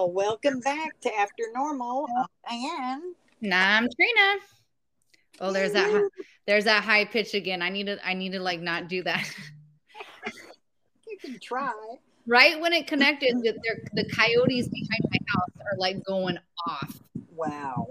[0.00, 2.06] Well, welcome back to After Normal.
[2.16, 3.14] Uh, I'm Diane.
[3.42, 4.40] Nah, I'm Trina.
[5.42, 6.08] Oh, there's that.
[6.46, 7.60] There's that high pitch again.
[7.60, 7.98] I need to.
[8.02, 9.22] I need to like not do that.
[11.06, 11.70] You can try.
[12.26, 13.52] right when it connected, the,
[13.92, 16.98] the coyotes behind my house are like going off.
[17.36, 17.88] Wow.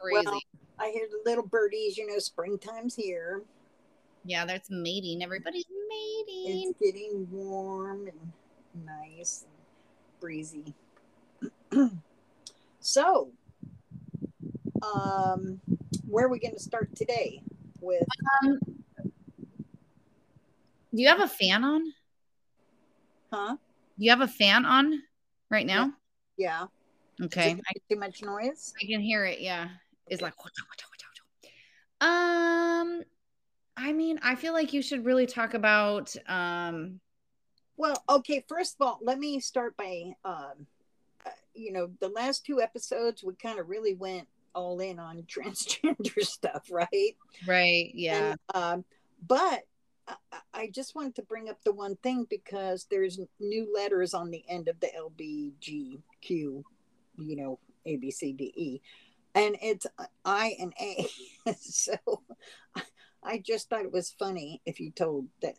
[0.00, 0.24] Crazy.
[0.24, 0.38] Well,
[0.78, 3.42] I hear the little birdies, you know, springtime's here.
[4.24, 5.20] yeah, that's mating.
[5.24, 6.68] Everybody's mating.
[6.68, 9.61] It's getting warm and nice and
[10.22, 10.72] breezy.
[12.80, 13.32] so,
[14.80, 15.60] um,
[16.08, 17.42] where are we going to start today?
[17.80, 18.06] With
[18.44, 18.60] Um,
[20.94, 21.82] do you have a fan on?
[23.32, 23.56] Huh?
[23.96, 25.02] you have a fan on
[25.50, 25.92] right now?
[26.36, 26.66] Yeah.
[27.20, 27.56] Okay,
[27.90, 28.72] too much noise?
[28.80, 29.40] I can hear it.
[29.40, 29.68] Yeah,
[30.06, 30.34] it's like.
[32.00, 33.02] Um,
[33.76, 37.00] I mean, I feel like you should really talk about um
[37.76, 38.44] Well, okay.
[38.48, 40.66] First of all, let me start by, um,
[41.26, 45.22] uh, you know, the last two episodes we kind of really went all in on
[45.22, 47.16] transgender stuff, right?
[47.46, 48.34] right, yeah.
[48.54, 48.84] And, um,
[49.26, 49.62] but
[50.08, 50.14] I,
[50.54, 54.44] I just wanted to bring up the one thing because there's new letters on the
[54.48, 56.00] end of the LBGQ,
[56.30, 56.62] you
[57.16, 58.80] know, A B C D E,
[59.34, 59.86] and it's
[60.24, 61.06] I and A.
[61.60, 61.94] so
[63.22, 65.54] I just thought it was funny if you told that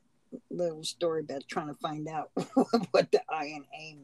[0.49, 2.31] little story about trying to find out
[2.91, 3.97] what the I and A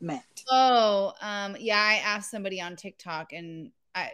[0.00, 0.22] meant.
[0.50, 4.12] Oh, um, yeah, I asked somebody on TikTok and I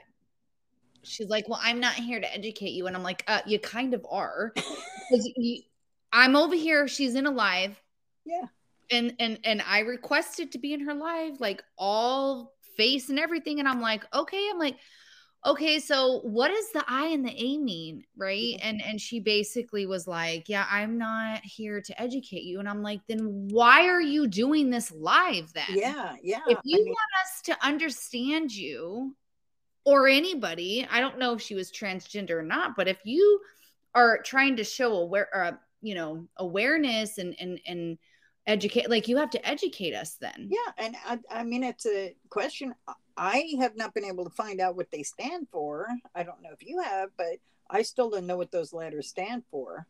[1.02, 2.86] she's like, Well, I'm not here to educate you.
[2.86, 4.52] And I'm like, uh, you kind of are.
[5.10, 5.62] Because you,
[6.10, 7.78] I'm over here, she's in a live,
[8.24, 8.46] Yeah.
[8.90, 13.58] and and and I requested to be in her live, like all face and everything.
[13.58, 14.76] And I'm like, okay, I'm like,
[15.44, 18.04] okay, so what does the I and the A mean?
[18.16, 18.58] Right.
[18.62, 22.60] And and she basically was like, Yeah, I'm not here to educate you.
[22.60, 25.64] And I'm like, then why are you doing this live then?
[25.70, 26.16] Yeah.
[26.22, 26.40] Yeah.
[26.46, 29.16] if I you mean, want us to understand you
[29.84, 33.40] or anybody i don't know if she was transgender or not but if you
[33.94, 37.98] are trying to show aware uh, you know awareness and and and
[38.46, 42.14] educate like you have to educate us then Yeah, and I, I mean, it's a
[42.28, 42.74] question.
[43.16, 45.88] I have not been able to find out what they stand for.
[46.14, 47.38] I don't know if you have, but
[47.70, 49.86] I still don't know what those letters stand for.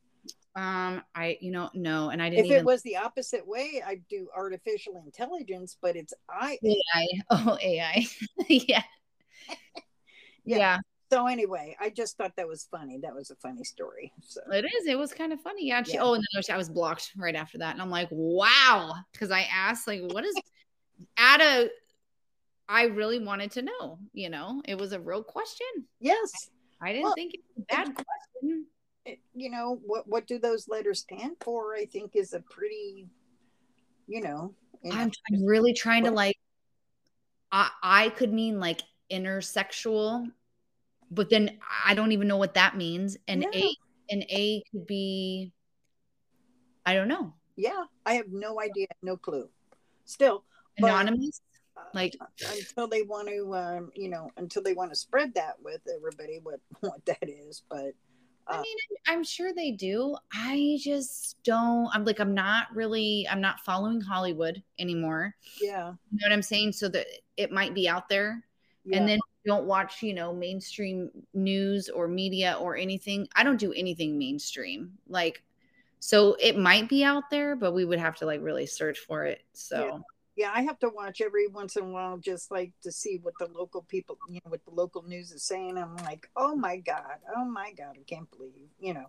[0.54, 3.82] um i you know no and i didn't If even it was the opposite way,
[3.86, 6.58] I'd do artificial intelligence, but it's I.
[6.62, 8.06] ai oh ai
[8.48, 8.82] yeah
[10.44, 10.56] Yeah.
[10.58, 10.78] yeah
[11.10, 12.98] So anyway, I just thought that was funny.
[13.02, 14.12] That was a funny story.
[14.22, 14.86] So It is.
[14.86, 15.68] It was kind of funny.
[15.68, 15.82] Yeah.
[15.82, 16.02] She, Yeah.
[16.02, 17.72] Oh, and then I was blocked right after that.
[17.74, 18.94] And I'm like, wow.
[19.12, 20.34] Because I asked, like, what is
[21.18, 21.70] at a,
[22.72, 25.66] I really wanted to know, you know, it was a real question.
[26.00, 26.30] yes,
[26.80, 28.66] I didn't Well, think it was a bad question.
[29.04, 30.08] it- you know what?
[30.08, 31.74] What do those letters stand for?
[31.74, 33.08] I think is a pretty,
[34.06, 34.54] you know.
[34.90, 36.36] I'm, I'm really trying to like,
[37.52, 38.80] I, I could mean like
[39.10, 40.26] intersexual,
[41.10, 43.18] but then I don't even know what that means.
[43.28, 43.60] And Yeah.
[43.60, 43.76] A,
[44.10, 45.52] and A could be,
[46.86, 49.48] I don't know, yeah, I have no idea, no clue.
[50.06, 50.44] Still,
[50.78, 51.40] anonymous.
[51.76, 52.16] Uh, Like,
[52.50, 56.38] until they want to um, you know until they want to spread that with everybody
[56.42, 57.92] what what that is but
[58.48, 60.16] I Uh, mean, I'm sure they do.
[60.34, 61.88] I just don't.
[61.94, 63.24] I'm like, I'm not really.
[63.30, 65.36] I'm not following Hollywood anymore.
[65.60, 66.72] yeah, You know what I'm saying?
[66.72, 67.06] So that
[67.36, 68.44] it might be out there,
[68.84, 73.28] yeah and then don't watch, you know, mainstream news or media or anything.
[73.34, 74.98] I don't do anything mainstream.
[75.08, 75.42] Like,
[76.00, 79.24] so it might be out there, but we would have to like really search for
[79.24, 79.42] it.
[79.52, 79.98] So yeah
[80.52, 83.46] i have to watch every once in a while just like to see what the
[83.48, 87.16] local people you know what the local news is saying i'm like oh my god
[87.36, 89.06] oh my god i can't believe you know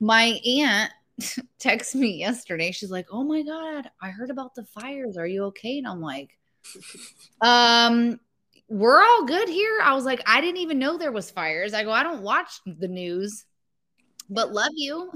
[0.00, 0.92] my aunt
[1.60, 2.72] texted me yesterday.
[2.72, 5.16] She's like, "Oh my god, I heard about the fires.
[5.16, 6.36] Are you okay?" And I'm like,
[7.40, 8.18] "Um,
[8.68, 11.84] we're all good here." I was like, "I didn't even know there was fires." I
[11.84, 13.44] go, "I don't watch the news,
[14.28, 15.12] but love you."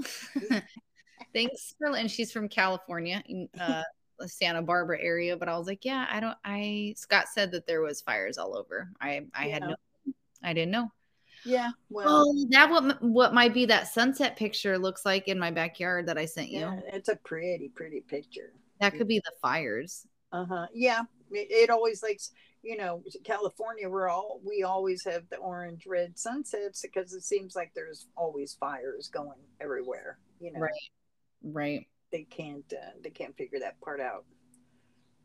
[1.33, 3.21] Thanks for and she's from California,
[3.59, 3.83] uh
[4.27, 7.81] Santa Barbara area, but I was like, "Yeah, I don't I Scott said that there
[7.81, 8.89] was fires all over.
[8.99, 9.75] I I had no
[10.43, 10.91] I didn't know."
[11.45, 15.51] yeah well Oh, that what what might be that sunset picture looks like in my
[15.51, 16.59] backyard that I sent you.
[16.59, 18.51] yeah it's a pretty pretty picture
[18.81, 20.05] That could be the fires.
[20.33, 21.01] uh-huh yeah
[21.31, 22.31] it, it always likes
[22.61, 27.55] you know california we're all we always have the orange red sunsets because it seems
[27.55, 30.71] like there's always fires going everywhere you know Right.
[31.41, 31.87] Right.
[32.11, 34.25] They can't uh, they can't figure that part out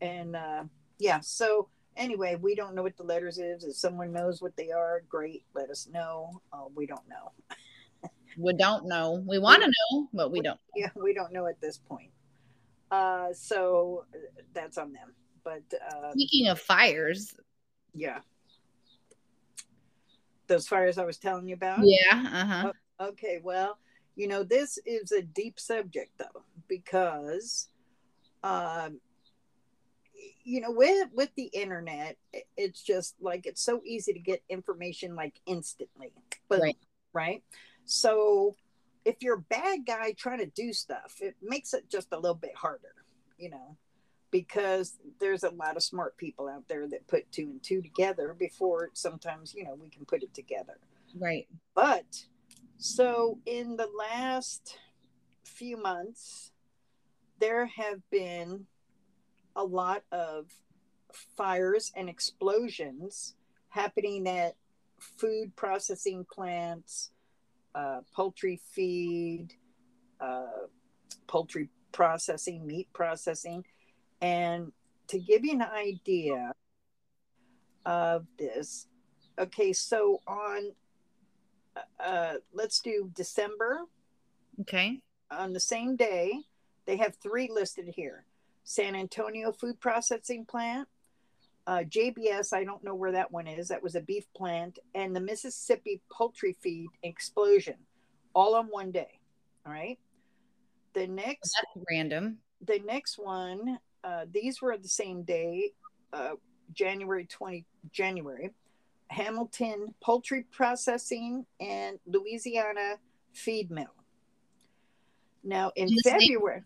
[0.01, 0.63] and uh
[0.99, 4.71] yeah so anyway we don't know what the letters is if someone knows what they
[4.71, 7.31] are great let us know uh, we don't know
[8.37, 9.23] We don't know.
[9.25, 10.59] We want to know, but we don't.
[10.75, 12.11] yeah we don't know at this point
[12.91, 14.17] uh so uh,
[14.53, 15.13] that's on them
[15.45, 15.61] but
[15.91, 17.35] uh, Speaking of fires,
[17.93, 18.19] yeah,
[20.47, 21.79] those fires I was telling you about.
[21.83, 22.71] yeah, uh huh.
[22.99, 23.77] Okay, well,
[24.15, 27.69] you know, this is a deep subject though, because
[28.43, 28.99] um
[30.43, 32.17] you know, with with the internet,
[32.55, 36.11] it's just like it's so easy to get information like instantly.
[36.47, 36.77] But Right.
[37.13, 37.43] right.
[37.85, 38.55] So
[39.03, 42.35] if you're a bad guy trying to do stuff, it makes it just a little
[42.35, 42.95] bit harder,
[43.37, 43.77] you know,
[44.31, 48.35] because there's a lot of smart people out there that put two and two together
[48.37, 50.77] before sometimes, you know, we can put it together.
[51.17, 51.47] Right.
[51.75, 52.25] But
[52.77, 54.77] so in the last
[55.43, 56.51] few months,
[57.39, 58.65] there have been
[59.55, 60.51] a lot of
[61.37, 63.35] fires and explosions
[63.69, 64.55] happening at
[64.99, 67.11] food processing plants,
[67.73, 69.49] uh, poultry feed,
[70.19, 70.67] uh,
[71.27, 73.63] poultry processing, meat processing.
[74.21, 74.71] And
[75.07, 76.53] to give you an idea
[77.85, 78.87] of this,
[79.39, 80.71] okay, so on
[81.99, 83.81] uh, let's do December
[84.61, 84.99] Okay.
[85.31, 86.39] on the same day.
[86.85, 88.25] They have three listed here:
[88.63, 90.87] San Antonio Food Processing Plant,
[91.67, 92.53] uh, JBS.
[92.53, 93.67] I don't know where that one is.
[93.69, 97.75] That was a beef plant, and the Mississippi Poultry Feed explosion,
[98.33, 99.19] all on one day.
[99.65, 99.97] All right.
[100.93, 102.37] The next, That's random.
[102.61, 103.79] the next one.
[104.03, 105.71] Uh, these were the same day,
[106.13, 106.35] uh,
[106.73, 108.51] January twenty January.
[109.09, 112.95] Hamilton Poultry Processing and Louisiana
[113.33, 113.93] Feed Mill.
[115.43, 116.63] Now in same- February,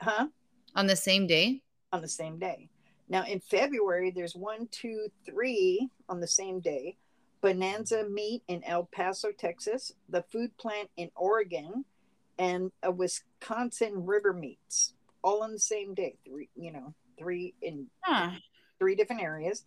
[0.00, 0.28] huh?
[0.76, 1.62] On the same day.
[1.92, 2.68] On the same day.
[3.08, 6.96] Now in February, there's one, two, three on the same day.
[7.40, 11.84] Bonanza Meat in El Paso, Texas, the food plant in Oregon,
[12.38, 16.16] and a Wisconsin River Meats, all on the same day.
[16.24, 18.30] Three, you know, three in Huh.
[18.78, 19.64] three different areas.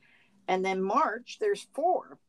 [0.48, 2.20] And then March, there's four.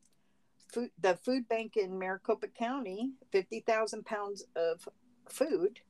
[0.73, 4.87] Food, the food bank in Maricopa County, 50,000 pounds of
[5.29, 5.81] food.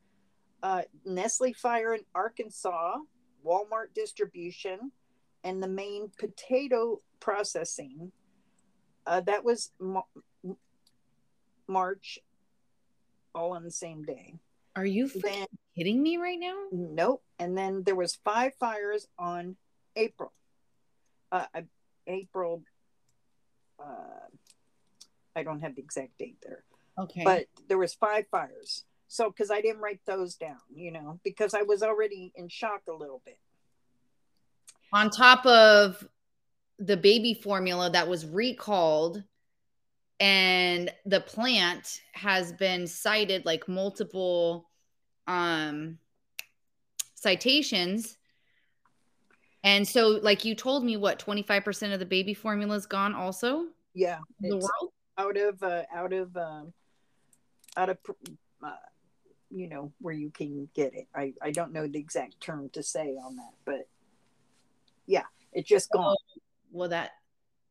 [0.63, 2.97] Uh, Nestle Fire in Arkansas,
[3.45, 4.93] Walmart distribution,
[5.45, 8.13] and the Maine potato processing.
[9.07, 10.05] Uh, that was Mar-
[11.67, 12.19] March,
[13.35, 14.35] all on the same day.
[14.77, 15.47] Are you Then
[15.77, 16.57] kidding me right now?
[16.71, 17.23] Nope.
[17.39, 19.57] And then there was five fires on
[19.97, 20.33] April.
[21.33, 21.67] Uh, I-
[22.09, 22.63] April.
[23.79, 24.27] Uh,
[25.37, 26.65] I don't have the exact date there,
[26.99, 27.23] Okay.
[27.25, 28.85] but there was five fires.
[29.07, 32.83] So because I didn't write those down, you know, because I was already in shock
[32.89, 33.39] a little bit.
[34.93, 36.07] on top of
[36.79, 39.23] the baby formula that was recalled
[40.21, 44.69] and the plant has been cited like multiple
[45.27, 45.99] um
[47.15, 48.18] citations
[49.65, 53.67] and so like you told me what 25% of the baby formula is gone also
[53.95, 56.73] Yeah, the world out of uh, out of um,
[57.77, 57.99] out of
[58.63, 58.71] uh,
[59.51, 61.09] you know where you can get it.
[61.15, 63.89] I I don't know the exact term to say on that, but
[65.07, 66.17] yeah, it's just gone.
[66.71, 67.13] well that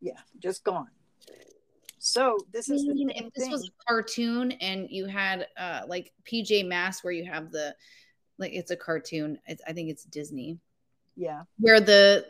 [0.02, 0.90] yeah, just gone.
[2.00, 3.52] So this I is the if this thing.
[3.52, 7.76] was a cartoon and you had uh like PJ Masks where you have the
[8.38, 9.40] like it's a cartoon.
[9.48, 10.60] It's, I think it's Disney
[11.18, 12.26] yeah, where the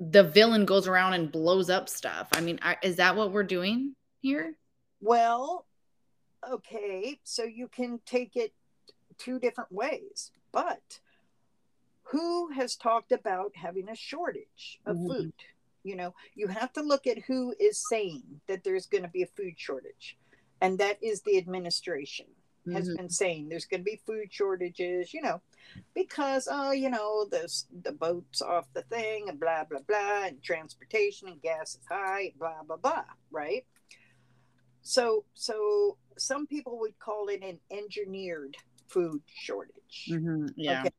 [0.00, 2.28] the villain goes around and blows up stuff.
[2.32, 4.56] I mean, I, is that what we're doing here?
[5.00, 5.66] well,
[6.48, 8.52] okay, so you can take it
[9.18, 11.00] two different ways, but
[12.04, 15.06] who has talked about having a shortage of Mhm.
[15.08, 15.32] food?
[15.84, 19.22] You know, you have to look at who is saying that there's going to be
[19.22, 20.16] a food shortage,
[20.60, 22.26] and that is the administration.
[22.72, 22.96] Has Mhm.
[22.96, 25.40] been saying there's going to be food shortages, you know,
[25.94, 27.48] because oh, you know, the
[27.82, 32.32] the boats off the thing and blah blah blah, and transportation and gas is high,
[32.38, 33.64] blah blah blah, right?
[34.82, 38.56] So so some people would call it an engineered
[38.88, 40.08] food shortage.
[40.10, 40.80] Mhm, Yeah.
[40.80, 40.90] Okay.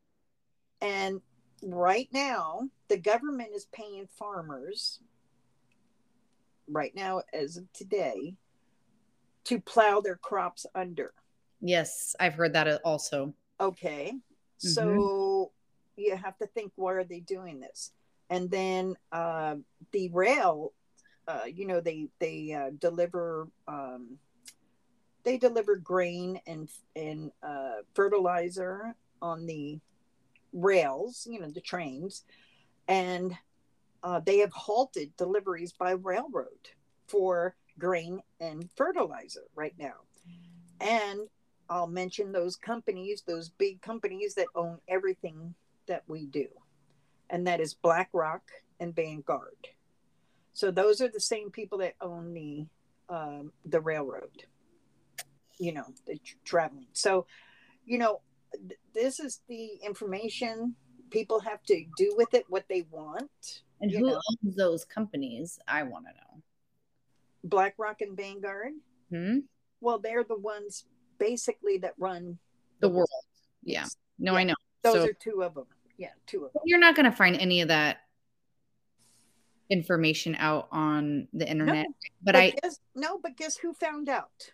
[0.81, 1.21] And
[1.63, 5.01] right now, the government is paying farmers,
[6.67, 8.35] right now, as of today,
[9.45, 11.13] to plow their crops under.
[11.61, 13.33] Yes, I've heard that also.
[13.59, 14.13] Okay.
[14.57, 15.51] So
[15.95, 17.91] you have to think, why are they doing this?
[18.29, 19.55] And then uh,
[19.91, 20.73] the rail,
[21.27, 24.17] uh, you know, they they uh, deliver um,
[25.23, 29.79] they deliver grain and and uh, fertilizer on the
[30.53, 32.23] rails, you know, the trains,
[32.87, 33.37] and
[34.03, 36.69] uh, they have halted deliveries by railroad
[37.07, 39.95] for grain and fertilizer right now.
[40.79, 41.21] And
[41.69, 45.53] I'll mention those companies, those big companies that own everything
[45.87, 46.47] that we do.
[47.29, 48.41] And that is BlackRock
[48.79, 49.67] and Vanguard.
[50.53, 52.65] So those are the same people that own the
[53.07, 54.43] um, the railroad.
[55.59, 56.87] You know, the traveling.
[56.93, 57.27] So,
[57.85, 58.21] you know,
[58.53, 60.75] th- this is the information
[61.09, 63.61] people have to do with it what they want.
[63.81, 64.21] And who know.
[64.43, 65.59] owns those companies?
[65.67, 66.43] I want to know.
[67.43, 68.73] BlackRock and Vanguard.
[69.09, 69.39] Hmm?
[69.81, 70.85] Well, they're the ones
[71.19, 72.39] basically that run
[72.79, 73.09] The world.
[73.63, 73.85] Yeah.
[74.17, 74.39] No, Yeah.
[74.39, 74.55] I know.
[74.81, 75.67] Those So- are two of them.
[75.97, 76.61] Yeah, two of them.
[76.65, 78.07] You're not going to find any of that
[79.69, 81.87] information out on the internet.
[82.21, 84.51] but I guess, no, but guess who found out?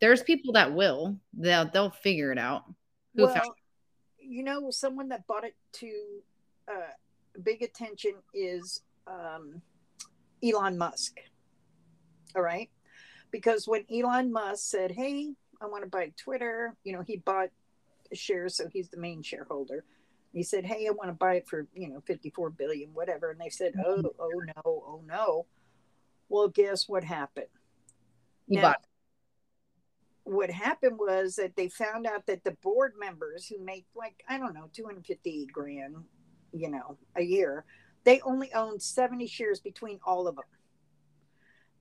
[0.00, 1.18] there's people that will.
[1.32, 2.64] They'll they'll figure it out.
[3.16, 3.50] Who well, found
[4.18, 6.22] you know, someone that bought it to
[6.70, 6.92] uh,
[7.42, 9.62] big attention is um,
[10.42, 11.18] Elon Musk.
[12.36, 12.70] All right,
[13.30, 17.50] because when Elon Musk said, "Hey, I want to buy Twitter," you know, he bought
[18.12, 19.84] shares, so he's the main shareholder.
[20.32, 23.40] He said, "Hey, I want to buy it for you know fifty-four billion, whatever," and
[23.40, 24.06] they said, "Oh, mm-hmm.
[24.18, 25.46] oh no, oh no."
[26.28, 27.46] Well, guess what happened?
[28.48, 28.82] you Now, bought
[30.28, 34.38] what happened was that they found out that the board members who make like i
[34.38, 35.96] don't know 250 grand
[36.52, 37.64] you know a year
[38.04, 40.44] they only owned 70 shares between all of them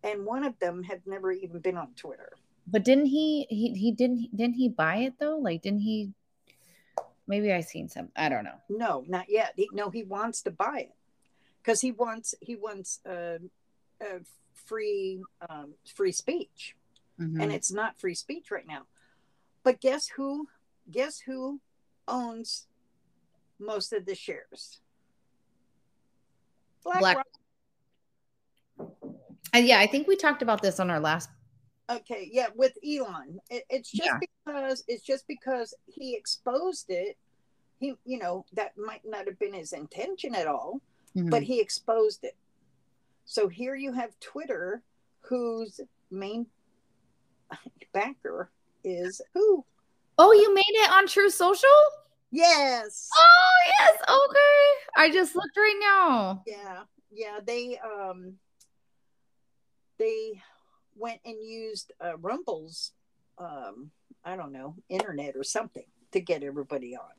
[0.04, 2.34] and one of them had never even been on twitter
[2.68, 5.38] But didn't he he he didn't didn't he buy it though?
[5.38, 6.12] Like didn't he
[7.28, 8.60] maybe I seen some I don't know.
[8.70, 10.96] no not yet he, no he wants to buy it
[11.62, 13.40] because he wants he wants uh,
[14.02, 14.20] uh,
[14.54, 16.76] free um, free speech
[17.20, 17.42] Mhm.
[17.42, 18.84] and it's not free speech right now.
[19.64, 20.48] But guess who?
[20.92, 21.60] Guess who
[22.08, 22.68] owns
[23.60, 24.80] most of the shares?
[26.84, 27.02] BlackRock.
[27.16, 27.26] Black-
[29.56, 31.30] Uh, yeah, I think we talked about this on our last
[31.90, 34.20] Okay, yeah, with Elon, it, it's just Yeah.
[34.20, 37.18] because it's just because he exposed it.
[37.80, 40.82] He, you know, that might not have been his intention at all,
[41.16, 41.30] Mhm.
[41.30, 42.36] but he exposed it.
[43.24, 44.84] So here you have Twitter,
[45.22, 45.80] whose
[46.12, 46.48] main
[47.94, 48.50] backer
[48.84, 49.64] is who?
[50.18, 51.70] Oh, you made it on Truth Social?
[52.32, 53.10] Yes.
[53.18, 53.98] Oh, yes.
[54.10, 54.72] Okay.
[54.98, 56.44] I just looked right now.
[56.46, 58.38] yeah yeah they um
[59.98, 60.42] they
[60.96, 62.92] went and used uh, rumble's
[63.38, 63.92] um
[64.26, 67.16] i don't know internet or something to get everybody on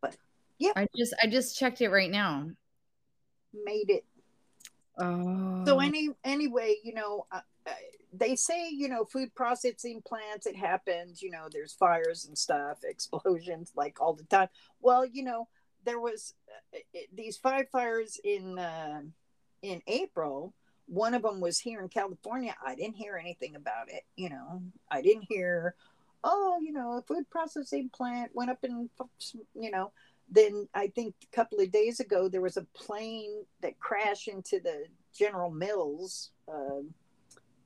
[0.00, 0.16] But
[0.58, 2.48] yeah, I just I just checked it right now.
[3.52, 4.04] made it
[4.98, 5.62] Oh.
[5.66, 7.70] so any anyway you know uh, uh,
[8.14, 12.78] they say you know food processing plants it happens you know there's fires and stuff
[12.84, 14.48] explosions like all the time
[14.80, 15.48] well you know
[15.84, 16.32] there was
[16.74, 19.02] uh, it, these five fires in uh,
[19.60, 20.54] in april
[20.86, 24.62] one of them was here in california i didn't hear anything about it you know
[24.90, 25.74] i didn't hear
[26.24, 28.88] oh you know a food processing plant went up in
[29.54, 29.92] you know
[30.28, 34.58] then I think a couple of days ago there was a plane that crashed into
[34.58, 36.30] the General Mills.
[36.52, 36.92] Um,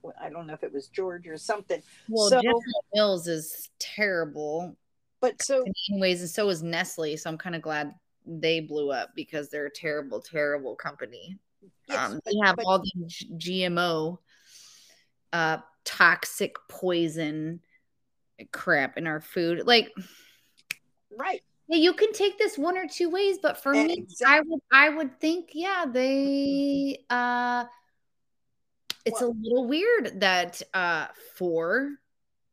[0.03, 2.63] well, I don't know if it was George or something, well, so- General
[2.93, 4.77] Mills is terrible
[5.21, 7.17] but so anyways, and so is Nestle.
[7.17, 7.95] So I'm kind of glad
[8.27, 11.37] they blew up because they're a terrible, terrible company.
[11.89, 12.93] Yes, um, they have but- all the
[13.37, 14.19] GMO,
[15.33, 17.61] uh, toxic poison
[18.53, 19.67] crap in our food.
[19.67, 19.93] Like,
[21.19, 21.43] right.
[21.69, 24.89] yeah, you can take this one or two ways, but for me, I would, I
[24.89, 27.65] would think, yeah, they, uh,
[29.05, 31.93] it's a little weird that uh, four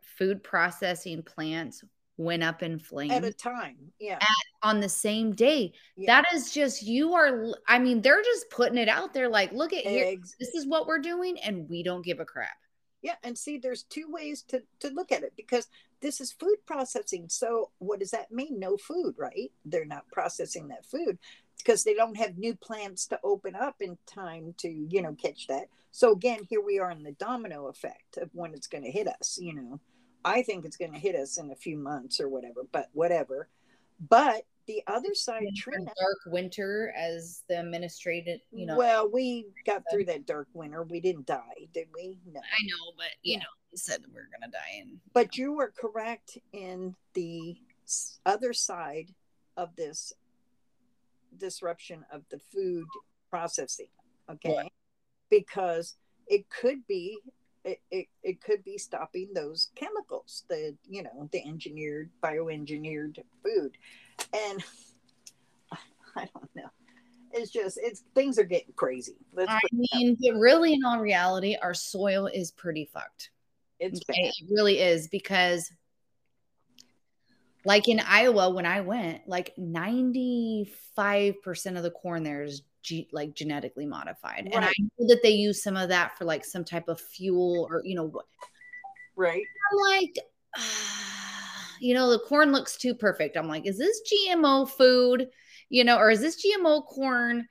[0.01, 1.83] food processing plants
[2.17, 4.19] went up in flames At a time, yeah,
[4.63, 5.73] on the same day.
[5.95, 6.21] Yeah.
[6.21, 7.47] That is just you are.
[7.67, 9.29] I mean, they're just putting it out there.
[9.29, 10.15] Like, look at here.
[10.39, 12.57] This is what we're doing, and we don't give a crap.
[13.01, 13.15] yeah.
[13.23, 15.67] And see, there's two ways to to look at it because
[16.01, 17.27] this is food processing.
[17.29, 18.59] So what does that mean?
[18.59, 19.51] No food, right?
[19.65, 21.17] They're not processing that food
[21.57, 25.47] because they don't have new plants to open up in time to you know catch
[25.47, 25.67] that.
[25.91, 29.07] So again, here we are in the domino effect of when it's going to hit
[29.07, 29.39] us.
[29.41, 29.79] You know,
[30.25, 33.47] I think it's going to hit us in a few months or whatever, but whatever.
[34.09, 35.85] But the other side, Trina.
[35.85, 38.77] dark winter, as the administrative, you know.
[38.77, 40.83] well, we got through that dark winter.
[40.83, 42.19] We didn't die, did we?
[42.25, 42.41] No.
[42.41, 43.39] I know, but you Yeah.
[43.39, 47.57] know, he said we're gonna die, and But you were correct in the
[48.25, 49.13] other side
[49.55, 50.11] of this
[51.37, 52.85] disruption of the food
[53.29, 53.87] processing.
[54.29, 54.51] Okay.
[54.53, 54.71] What?
[55.29, 55.95] Because
[56.27, 57.19] it could be.
[57.67, 63.77] It, it, it could be stopping those chemicals, the you know the engineered bioengineered food,
[64.33, 64.63] and
[66.15, 66.69] I don't know.
[67.33, 69.17] It's just it's things are getting crazy.
[69.33, 70.03] Let's I put it that way.
[70.05, 73.31] mean, but really, in all reality, our soil is pretty fucked.
[73.81, 74.17] it's bad.
[74.17, 75.69] It really is because
[77.67, 80.67] like in Iowa when I went, like 95%
[81.75, 84.45] of the corn there is ge- like genetically modified.
[84.45, 84.55] Right.
[84.55, 87.67] And I know that they use some of that for like some type of fuel
[87.69, 88.23] or, you know, what.
[89.17, 89.43] Right.
[89.71, 90.15] I'm like,
[90.57, 90.61] uh,
[91.81, 93.35] you know, the corn looks too perfect.
[93.35, 95.27] I'm like, is this GMO food?
[95.67, 97.49] You know, or is this GMO corn?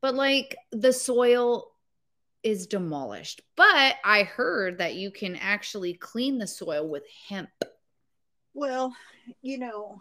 [0.00, 1.72] But like the soil
[2.44, 3.42] is demolished.
[3.56, 7.50] But I heard that you can actually clean the soil with hemp.
[8.58, 8.92] Well,
[9.40, 10.00] you know,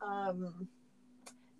[0.00, 0.68] um,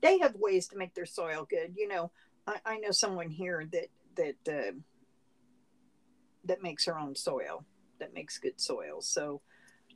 [0.00, 1.74] they have ways to make their soil good.
[1.76, 2.12] You know,
[2.46, 4.76] I, I know someone here that that uh,
[6.44, 7.64] that makes her own soil,
[7.98, 9.00] that makes good soil.
[9.00, 9.40] So,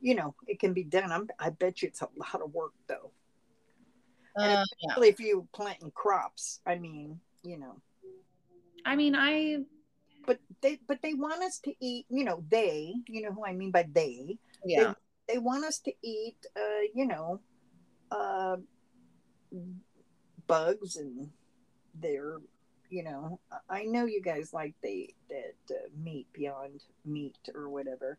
[0.01, 1.13] you know, it can be done.
[1.13, 3.11] I'm, I bet you it's a lot of work though.
[4.37, 5.13] Uh, especially yeah.
[5.13, 6.59] if you planting crops.
[6.67, 7.81] I mean, you know.
[8.85, 9.59] I mean, I.
[10.27, 12.05] But they, but they want us to eat.
[12.09, 12.93] You know, they.
[13.07, 14.37] You know who I mean by they.
[14.65, 14.93] Yeah.
[15.27, 16.37] They, want us to eat.
[16.55, 17.41] Uh, you know,
[18.11, 18.57] uh,
[20.47, 21.29] bugs and
[21.99, 22.37] they're
[22.89, 23.39] you know
[23.69, 28.17] i know you guys like the that uh, meat beyond meat or whatever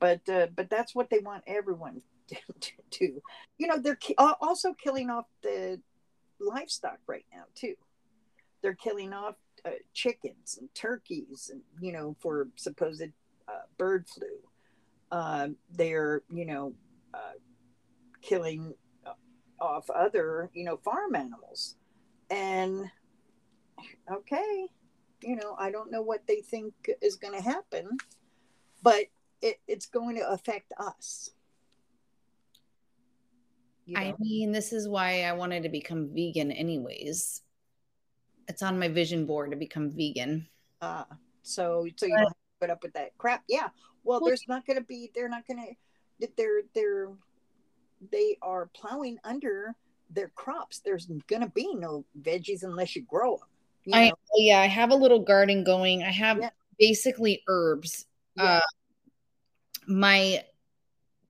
[0.00, 3.20] but uh, but that's what they want everyone to do
[3.58, 5.80] you know they're ki- also killing off the
[6.40, 7.74] livestock right now too
[8.62, 13.02] they're killing off uh, chickens and turkeys and you know for supposed
[13.48, 14.28] uh, bird flu
[15.10, 16.74] uh, they're you know
[17.14, 17.38] uh,
[18.22, 18.74] killing
[19.60, 21.76] off other, you know, farm animals.
[22.30, 22.90] And
[24.10, 24.66] okay,
[25.22, 27.96] you know, I don't know what they think is going to happen,
[28.82, 29.06] but
[29.40, 31.30] it, it's going to affect us.
[33.86, 34.00] You know?
[34.00, 37.42] I mean, this is why I wanted to become vegan, anyways.
[38.46, 40.46] It's on my vision board to become vegan.
[40.80, 43.42] Ah, uh, so so you don't put up with that crap.
[43.48, 43.68] Yeah.
[44.08, 45.10] Well, well there's not going to be.
[45.14, 46.28] They're not going to.
[46.36, 47.10] They're they're
[48.10, 49.74] they are plowing under
[50.10, 50.80] their crops.
[50.80, 53.48] There's going to be no veggies unless you grow them.
[53.84, 56.02] You I yeah, I have a little garden going.
[56.02, 56.50] I have yeah.
[56.78, 58.06] basically herbs.
[58.34, 58.44] Yeah.
[58.44, 58.60] Uh,
[59.86, 60.44] my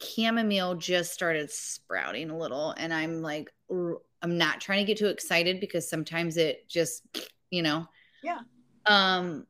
[0.01, 5.09] chamomile just started sprouting a little, and I'm like, I'm not trying to get too
[5.09, 7.03] excited because sometimes it just,
[7.51, 7.87] you know,
[8.23, 8.39] yeah.
[8.87, 9.47] Um,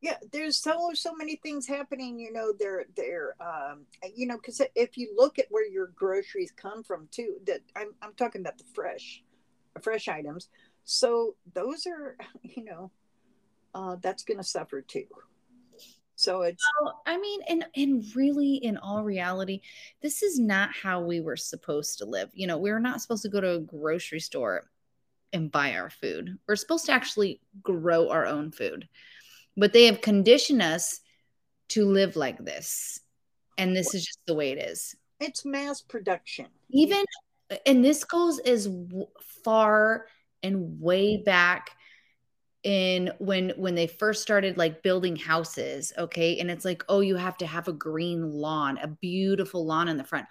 [0.00, 3.84] yeah there's so so many things happening you know they're they're um
[4.14, 7.88] you know because if you look at where your groceries come from too that i'm,
[8.02, 9.22] I'm talking about the fresh
[9.82, 10.48] fresh items.
[10.84, 12.90] So those are you know
[13.74, 15.06] uh that's gonna suffer too.
[16.16, 19.60] So it's well, i mean and and really in all reality
[20.02, 22.30] this is not how we were supposed to live.
[22.32, 24.70] You know we we're not supposed to go to a grocery store
[25.32, 26.38] and buy our food.
[26.46, 28.88] We're supposed to actually grow our own food
[29.58, 31.00] but they have conditioned us
[31.70, 33.00] to live like this.
[33.58, 34.94] And this is just the way it is.
[35.20, 36.46] It's mass production.
[36.70, 37.04] Even,
[37.66, 38.68] and this goes as
[39.44, 40.06] far
[40.44, 41.72] and way back
[42.62, 47.14] in when when they first started like building houses okay and it's like oh you
[47.14, 50.26] have to have a green lawn a beautiful lawn in the front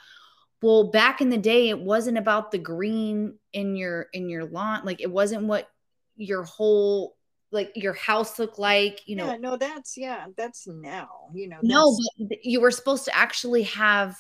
[0.62, 4.82] well back in the day it wasn't about the green in your in your lawn
[4.84, 5.70] like it wasn't what
[6.18, 7.17] your whole
[7.52, 11.60] like your house look like you know yeah, no that's yeah that's now you know
[11.62, 14.18] no but you were supposed to actually have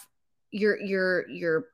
[0.51, 1.65] your your your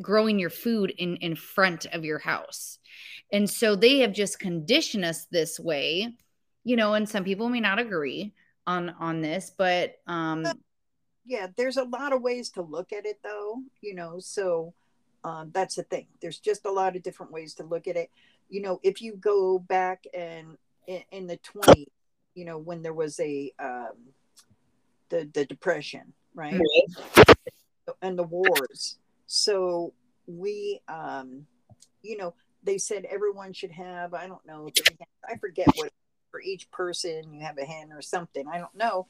[0.00, 2.78] growing your food in in front of your house.
[3.32, 6.14] And so they have just conditioned us this way
[6.62, 8.32] you know and some people may not agree
[8.66, 10.44] on on this but um
[11.24, 14.74] yeah there's a lot of ways to look at it though you know so
[15.26, 16.06] um, that's the thing.
[16.22, 18.10] There's just a lot of different ways to look at it.
[18.48, 21.86] You know if you go back and in, in the 20s,
[22.34, 24.12] you know, when there was a um,
[25.08, 26.60] the the depression, right?
[28.02, 28.98] And the wars.
[29.26, 29.92] So
[30.26, 31.46] we, um,
[32.02, 34.12] you know, they said everyone should have.
[34.14, 34.68] I don't know.
[35.28, 35.92] I forget what
[36.30, 38.46] for each person you have a hen or something.
[38.48, 39.06] I don't know.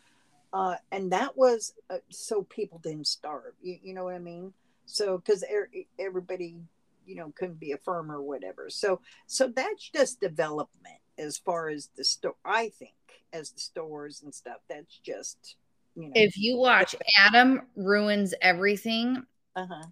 [0.52, 3.54] Uh, and that was uh, so people didn't starve.
[3.60, 4.52] You, you know what I mean?
[4.86, 6.56] So because er, everybody,
[7.04, 8.70] you know, couldn't be a farmer or whatever.
[8.70, 12.94] So so that's just development as far as the store i think
[13.32, 15.56] as the stores and stuff that's just
[15.94, 16.12] you know.
[16.14, 19.24] If you watch adam ruins everything
[19.54, 19.84] uh-huh.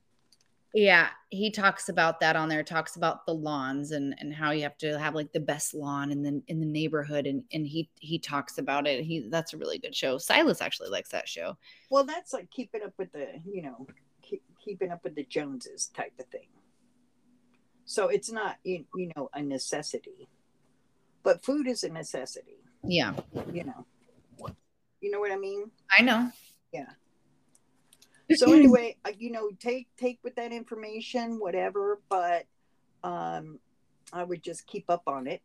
[0.74, 4.62] yeah he talks about that on there talks about the lawns and and how you
[4.62, 7.88] have to have like the best lawn in the in the neighborhood and and he
[7.98, 9.04] he talks about it.
[9.04, 10.18] He that's a really good show.
[10.18, 11.56] Silas actually likes that show.
[11.90, 13.86] Well that's like keeping up with the you know
[14.22, 16.48] keep, keeping up with the joneses type of thing.
[17.84, 20.28] So it's not you, you know a necessity
[21.24, 22.58] but food is a necessity.
[22.84, 23.14] Yeah.
[23.52, 23.86] You know.
[25.00, 25.70] You know what I mean?
[25.90, 26.30] I know.
[26.72, 26.86] Yeah.
[28.36, 32.00] so anyway, uh, you know, take take with that information, whatever.
[32.08, 32.46] But
[33.02, 33.58] um,
[34.12, 35.42] I would just keep up on it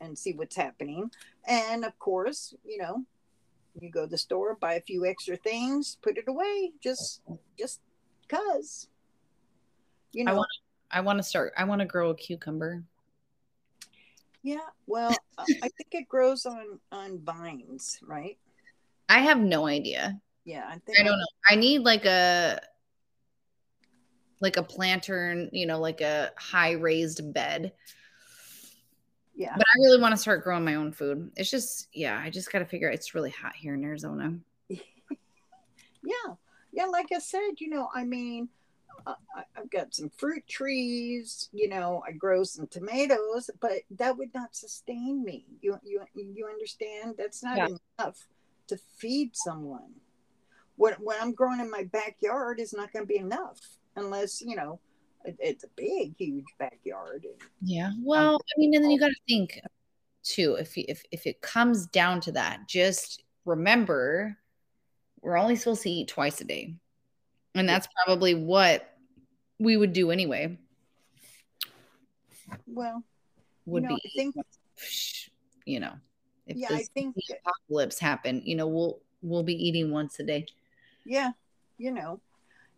[0.00, 1.10] and see what's happening.
[1.46, 3.04] And of course, you know,
[3.80, 7.22] you go to the store, buy a few extra things, put it away, just
[7.58, 7.80] just
[8.28, 8.88] cause.
[10.12, 10.48] You know, I want
[10.92, 11.54] I want to start.
[11.56, 12.84] I want to grow a cucumber.
[14.42, 18.38] Yeah, well, I think it grows on on vines, right?
[19.08, 20.20] I have no idea.
[20.44, 21.26] Yeah, I think I don't know.
[21.48, 22.60] I need like a
[24.40, 27.72] like a planter, you know, like a high raised bed.
[29.34, 29.54] Yeah.
[29.56, 31.30] But I really want to start growing my own food.
[31.36, 34.36] It's just, yeah, I just got to figure out it's really hot here in Arizona.
[34.68, 34.78] yeah.
[36.72, 36.86] Yeah.
[36.86, 38.48] Like I said, you know, I mean,
[39.06, 39.14] I,
[39.54, 44.54] have got some fruit trees, you know, I grow some tomatoes, but that would not
[44.54, 45.46] sustain me.
[45.60, 47.14] You, you, you understand?
[47.18, 47.68] That's not yeah.
[47.98, 48.26] enough
[48.68, 49.92] to feed someone.
[50.76, 53.60] What, what I'm growing in my backyard is not going to be enough
[53.96, 54.80] unless, you know,
[55.24, 57.26] it's a big, huge backyard.
[57.60, 57.92] Yeah.
[58.02, 59.60] Well, I mean, and then you got to think
[60.24, 64.36] too, if, if, if it comes down to that, just remember
[65.20, 66.74] we're only supposed to eat twice a day.
[67.54, 68.91] And that's probably what
[69.58, 70.58] we would do anyway.
[72.66, 73.02] Well,
[73.66, 74.34] would you know, be, I think,
[75.64, 75.92] you know,
[76.46, 80.46] if yeah, I think apocalypse happen, you know, we'll, we'll be eating once a day.
[81.06, 81.30] Yeah.
[81.78, 82.20] You know,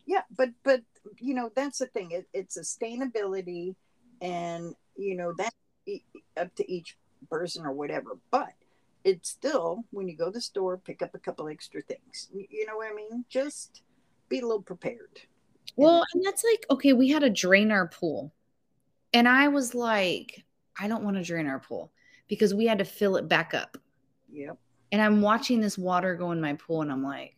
[0.07, 0.83] yeah, but, but
[1.21, 3.75] you know that's the thing it, it's sustainability
[4.21, 5.53] and you know that
[6.37, 6.97] up to each
[7.31, 8.53] person or whatever but
[9.05, 12.67] it's still when you go to the store pick up a couple extra things you
[12.67, 13.83] know what i mean just
[14.29, 15.21] be a little prepared
[15.77, 18.33] well and that's like okay we had to drain our pool
[19.13, 20.45] and i was like
[20.79, 21.93] i don't want to drain our pool
[22.29, 23.77] because we had to fill it back up
[24.31, 24.57] yep
[24.93, 27.37] and i'm watching this water go in my pool and i'm like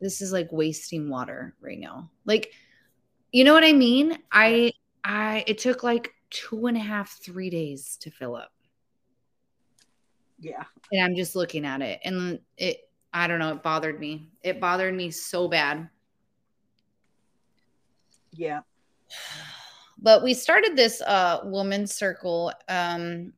[0.00, 2.10] this is like wasting water right now.
[2.24, 2.52] Like,
[3.32, 4.18] you know what I mean?
[4.32, 4.72] I,
[5.04, 8.50] I, it took like two and a half, three days to fill up.
[10.38, 10.64] Yeah.
[10.90, 12.78] And I'm just looking at it and it,
[13.12, 14.30] I don't know, it bothered me.
[14.42, 15.88] It bothered me so bad.
[18.32, 18.60] Yeah.
[20.02, 23.32] But we started this uh woman's circle um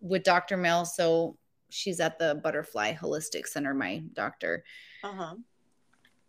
[0.00, 0.56] with Dr.
[0.56, 0.84] Mel.
[0.84, 1.36] So
[1.70, 4.64] she's at the Butterfly Holistic Center, my doctor.
[5.02, 5.36] Uh-huh.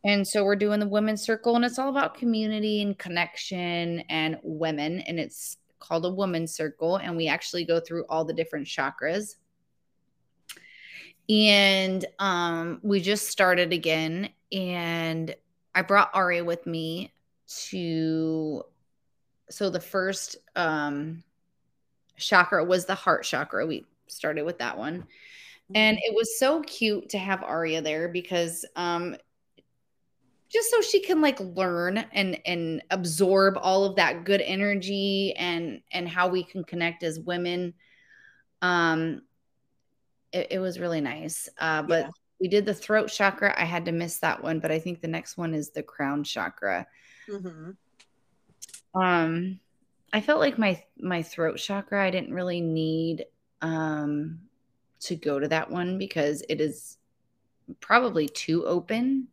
[0.06, 4.38] And so we're doing the women's circle, and it's all about community and connection and
[4.43, 4.99] women.
[4.99, 6.97] And it's called a woman's circle.
[6.97, 9.36] And we actually go through all the different chakras.
[11.29, 14.29] And um, we just started again.
[14.51, 15.34] And
[15.73, 17.12] I brought Aria with me
[17.70, 18.63] to.
[19.50, 21.24] So the first um,
[22.18, 23.66] chakra was the heart chakra.
[23.66, 25.06] We started with that one.
[25.76, 26.12] And mm-hmm.
[26.12, 29.16] it was so cute to have Aria there because um,
[30.54, 35.82] just so she can like learn and and absorb all of that good energy and
[35.92, 37.74] and how we can connect as women
[38.62, 39.24] um
[40.32, 42.12] it, it was really nice uh but yeah.
[42.39, 45.08] we did the throat chakra i had to miss that one but i think the
[45.08, 46.86] next one is the crown chakra
[47.30, 47.72] mm-hmm.
[49.00, 49.60] um
[50.12, 53.26] i felt like my my throat chakra i didn't really need
[53.62, 54.40] um
[55.00, 56.98] to go to that one because it is
[57.80, 59.28] probably too open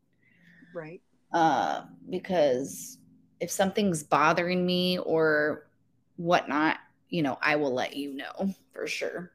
[0.75, 1.01] right
[1.33, 2.99] uh, because
[3.41, 5.69] if something's bothering me or
[6.17, 9.33] whatnot, you know, I will let you know for sure.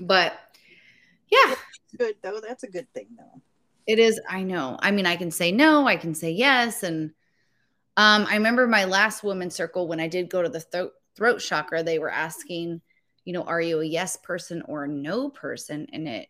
[0.00, 0.38] But
[1.30, 1.54] yeah,
[1.98, 2.40] good though.
[2.40, 3.40] That's a good thing though.
[3.86, 4.20] It is.
[4.28, 4.78] I know.
[4.80, 6.82] I mean, I can say no, I can say yes.
[6.82, 7.12] And
[7.96, 11.38] um, I remember my last women's circle when I did go to the throat, throat
[11.38, 12.80] chakra, they were asking,
[13.24, 15.86] you know, are you a yes person or a no person?
[15.92, 16.28] And it,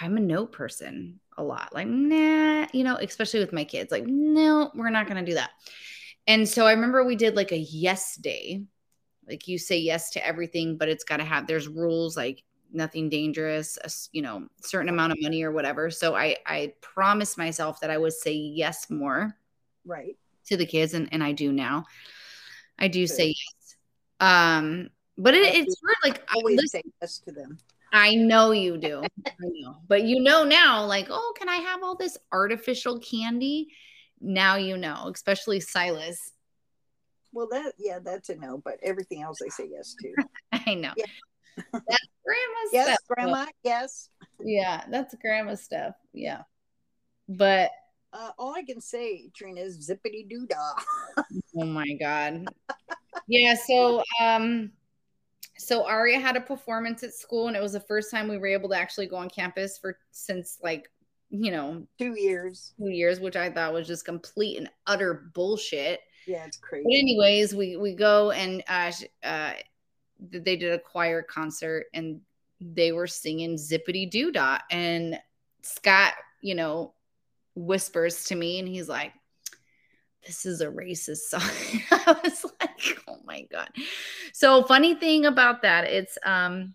[0.00, 1.72] I'm a no person a lot.
[1.72, 5.36] Like, nah, you know, especially with my kids, like, no, we're not going to do
[5.36, 5.50] that.
[6.26, 8.64] And so I remember we did like a yes day.
[9.28, 12.42] Like you say yes to everything, but it's got to have, there's rules like
[12.72, 15.90] nothing dangerous, a, you know, certain amount of money or whatever.
[15.90, 19.36] So I, I promised myself that I would say yes more.
[19.84, 20.16] Right.
[20.46, 20.94] To the kids.
[20.94, 21.84] And, and I do now.
[22.78, 23.76] I do say yes.
[24.20, 25.96] Um, but it, it's hard.
[26.04, 27.58] Like always I, say yes to them.
[27.92, 29.02] I know you do.
[29.26, 29.76] I know.
[29.88, 33.68] But you know now, like, oh, can I have all this artificial candy?
[34.20, 36.32] Now you know, especially Silas.
[37.32, 38.58] Well, that yeah, that's a no.
[38.58, 40.14] But everything else, I say yes to.
[40.66, 40.92] I know.
[40.96, 41.06] Yeah.
[41.72, 42.98] That's grandma yes, stuff.
[43.08, 43.46] grandma.
[43.62, 44.10] Yes.
[44.40, 45.94] Yeah, that's grandma stuff.
[46.12, 46.42] Yeah,
[47.28, 47.70] but
[48.16, 51.24] uh, all I can say, Trina, is zippity doo dah.
[51.58, 52.46] oh my god.
[53.28, 53.54] Yeah.
[53.54, 54.72] So, um,
[55.58, 58.46] so Aria had a performance at school, and it was the first time we were
[58.46, 60.90] able to actually go on campus for since like
[61.30, 62.72] you know, two years.
[62.78, 66.00] Two years, which I thought was just complete and utter bullshit.
[66.26, 66.84] Yeah, it's crazy.
[66.84, 69.52] But anyways, we we go and uh, uh,
[70.30, 72.20] they did a choir concert and
[72.60, 75.18] they were singing Zippity Doo Dah, and
[75.62, 76.94] Scott, you know,
[77.56, 79.12] whispers to me, and he's like,
[80.24, 81.40] "This is a racist song."
[81.90, 83.70] I was like, "Oh my god!"
[84.32, 86.74] So funny thing about that, it's um,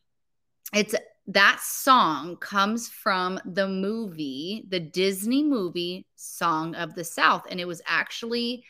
[0.74, 0.96] it's
[1.28, 7.46] that song comes from the movie, the Disney movie Song of the South.
[7.50, 8.66] And it was actually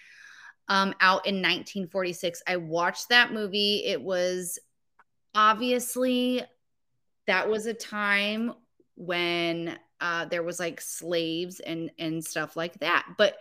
[0.68, 2.44] um, out in 1946.
[2.48, 3.84] I watched that movie.
[3.86, 4.60] It was
[5.34, 6.44] obviously
[7.28, 8.54] that was a time
[8.96, 13.06] when uh, there was like slaves and and stuff like that.
[13.18, 13.38] But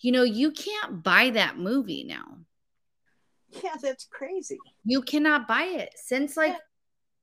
[0.00, 2.38] you know, you can't buy that movie now.
[3.62, 4.58] Yeah, that's crazy.
[4.84, 6.56] You cannot buy it since like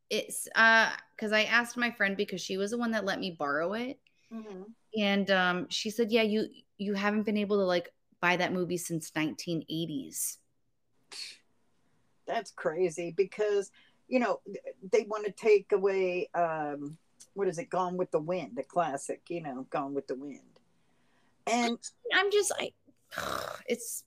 [0.10, 3.32] it's uh because I asked my friend because she was the one that let me
[3.32, 4.00] borrow it.
[4.34, 4.64] Mm-hmm.
[5.00, 7.90] And um, she said, "Yeah, you you haven't been able to like
[8.20, 10.38] buy that movie since 1980s."
[12.26, 13.72] That's crazy because
[14.08, 14.42] you know
[14.92, 16.98] they want to take away um,
[17.34, 17.70] what is it?
[17.70, 19.22] Gone with the Wind, the classic.
[19.30, 20.40] You know, Gone with the Wind.
[21.48, 21.78] And
[22.14, 22.74] I'm just like,
[23.68, 24.04] it's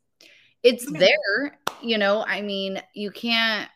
[0.63, 1.59] it's there.
[1.83, 3.69] You know, I mean, you can't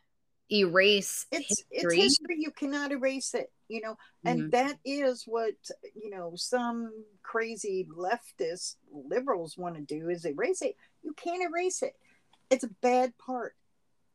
[0.50, 1.96] erase it's history.
[1.96, 4.50] it's history you cannot erase it you know and mm-hmm.
[4.50, 5.54] that is what
[5.94, 6.90] you know some
[7.22, 11.94] crazy leftist liberals want to do is erase it you can't erase it
[12.50, 13.54] it's a bad part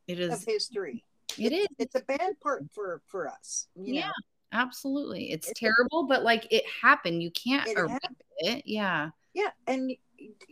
[0.08, 1.04] it is of history
[1.38, 4.12] It it's, it's a bad part for for us yeah know?
[4.54, 7.98] Absolutely it's, it's terrible a, but like it happened you can't it erase
[8.38, 9.92] it yeah yeah and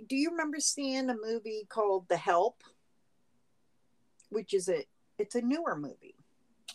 [0.08, 2.62] do you remember seeing a movie called the help
[4.32, 4.84] which is a
[5.18, 6.16] it's a newer movie.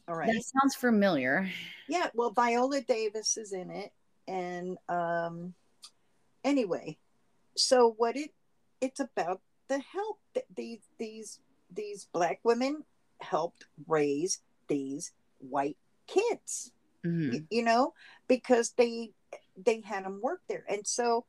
[0.07, 0.31] All right.
[0.31, 1.49] That sounds familiar.
[1.89, 3.91] Yeah, well, Viola Davis is in it,
[4.27, 5.53] and um,
[6.43, 6.97] anyway,
[7.55, 8.31] so what it
[8.79, 11.39] it's about the help that these these
[11.73, 12.83] these black women
[13.19, 16.71] helped raise these white kids.
[17.07, 17.33] Mm-hmm.
[17.33, 17.93] You, you know,
[18.27, 19.11] because they
[19.55, 21.25] they had them work there, and so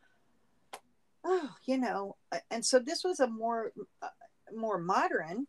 [1.25, 2.17] oh, you know,
[2.51, 4.09] and so this was a more uh,
[4.55, 5.47] more modern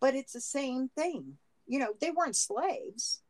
[0.00, 1.36] but it's the same thing.
[1.68, 3.20] You know, they weren't slaves,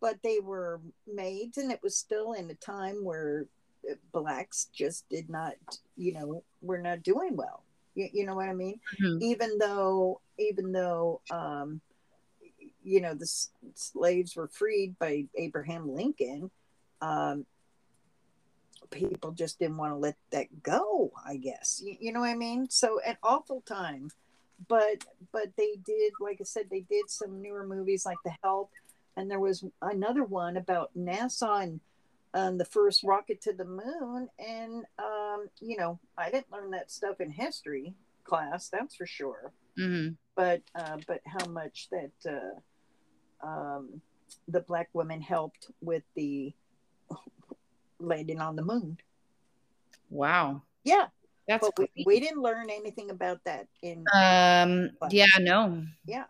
[0.00, 3.46] but they were maids, and it was still in a time where
[3.88, 5.54] uh, blacks just did not,
[5.96, 7.62] you know, were not doing well.
[7.94, 8.80] You, you know what I mean?
[9.00, 9.22] Mm-hmm.
[9.22, 11.80] Even though, even though, um,
[12.88, 16.50] you know, the s- slaves were freed by Abraham Lincoln,
[17.00, 17.46] um,
[18.90, 21.12] people just didn't want to let that go.
[21.26, 22.68] I guess you, you know what I mean.
[22.70, 24.10] So, an awful time
[24.66, 28.70] but but they did like i said they did some newer movies like the help
[29.16, 31.80] and there was another one about nasa and
[32.34, 36.90] um, the first rocket to the moon and um, you know i didn't learn that
[36.90, 40.12] stuff in history class that's for sure mm-hmm.
[40.34, 42.58] but uh, but how much that uh,
[43.42, 44.00] um,
[44.46, 46.52] the black women helped with the
[47.98, 48.98] landing on the moon.
[50.10, 50.62] Wow.
[50.84, 51.06] Yeah.
[51.46, 55.12] That's but we, we, didn't learn anything about that in um class.
[55.12, 55.82] yeah no.
[56.04, 56.26] Yeah.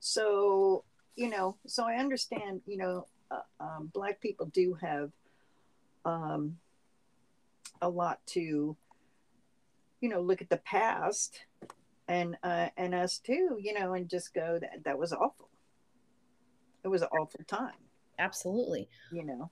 [0.00, 0.82] So
[1.16, 5.10] you know so i understand you know uh, um, black people do have
[6.04, 6.56] um
[7.82, 8.76] a lot to
[10.00, 11.40] you know look at the past
[12.06, 15.48] and uh and us too you know and just go that that was awful
[16.86, 17.74] it was an awful time
[18.18, 19.50] absolutely you know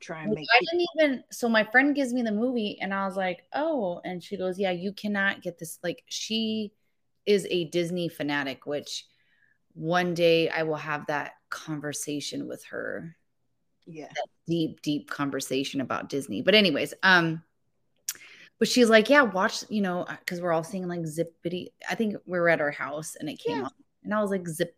[0.00, 0.46] try and make.
[0.54, 1.24] I didn't even.
[1.30, 4.58] So my friend gives me the movie, and I was like, "Oh," and she goes,
[4.58, 6.72] "Yeah, you cannot get this." Like she
[7.26, 9.06] is a Disney fanatic, which
[9.74, 13.16] one day I will have that conversation with her.
[13.86, 14.08] Yeah,
[14.46, 16.42] deep, deep conversation about Disney.
[16.42, 17.42] But anyways, um,
[18.58, 21.68] but she's like, "Yeah, watch," you know, because we're all seeing like zippity.
[21.88, 23.66] I think we were at our house, and it came yeah.
[23.66, 24.77] up, and I was like, "Zippity doo da,"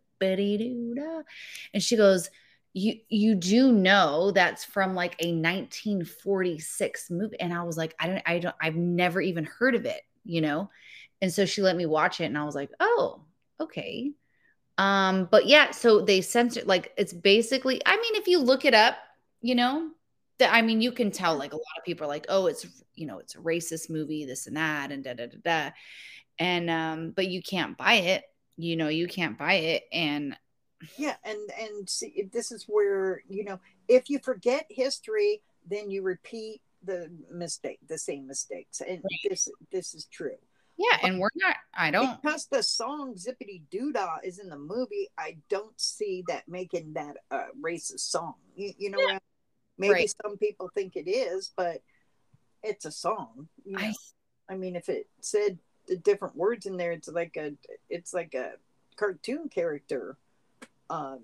[1.73, 2.29] and she goes
[2.73, 7.39] you you do know that's from like a 1946 movie.
[7.39, 10.39] And i was like i don't i don't i've never even heard of it you
[10.41, 10.69] know?
[11.21, 13.23] And so she let me watch it and i was like oh
[13.59, 14.11] okay.
[14.77, 18.73] Um but yeah so they censor like it's basically i mean if you look it
[18.73, 18.95] up
[19.41, 19.89] you know
[20.39, 22.65] that i mean you can tell like a lot of people are like oh it's
[22.95, 25.71] you know it's a racist movie this and that and da da da da.
[26.39, 28.23] And um but you can't buy it
[28.57, 30.35] you know you can't buy it and
[30.97, 36.01] yeah and and see this is where you know if you forget history then you
[36.01, 39.29] repeat the mistake the same mistakes and right.
[39.29, 40.35] this this is true
[40.77, 44.57] yeah and we're not i don't because the song zippity doo dah is in the
[44.57, 49.19] movie i don't see that making that a racist song you, you know yeah.
[49.81, 50.13] Maybe Right.
[50.23, 51.81] some people think it is, but
[52.63, 53.49] it's a song.
[53.65, 53.83] you know.
[53.83, 53.93] I
[54.49, 55.57] I mean, if it said
[56.03, 57.53] different words in there, it's like a
[57.89, 58.53] it's like a
[58.95, 60.17] cartoon character
[60.89, 61.19] um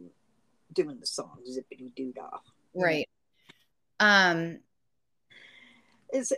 [0.73, 2.39] doing the song zippity doo dah.
[2.75, 3.07] right.
[3.99, 4.59] Um
[6.13, 6.33] Is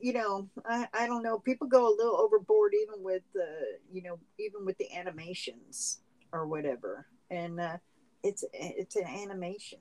[0.00, 1.38] you know, I, I don't know.
[1.38, 6.00] People go a little overboard even with the you know, even with the animations
[6.32, 7.06] or whatever.
[7.30, 7.78] And uh
[8.22, 9.78] it's it's an animation.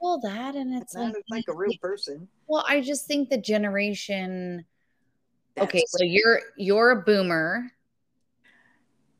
[0.00, 2.28] well that and It's it's not like, like a real person.
[2.46, 4.64] well, I just think the generation
[5.58, 7.72] okay, so you're you're a boomer.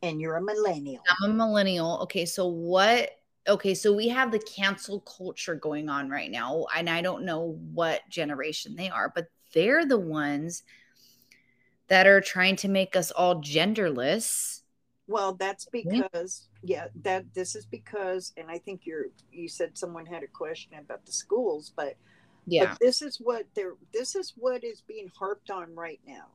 [0.03, 1.03] and you're a millennial.
[1.23, 2.01] I'm a millennial.
[2.03, 3.11] Okay, so what?
[3.49, 7.59] Okay, so we have the cancel culture going on right now, and I don't know
[7.73, 10.63] what generation they are, but they're the ones
[11.89, 14.61] that are trying to make us all genderless.
[15.09, 20.07] Well, that's because yeah, that this is because, and I think you're you said someone
[20.07, 21.97] had a question about the schools, but
[22.51, 26.27] Yeah, but this is what they're this is what is being harped on right now.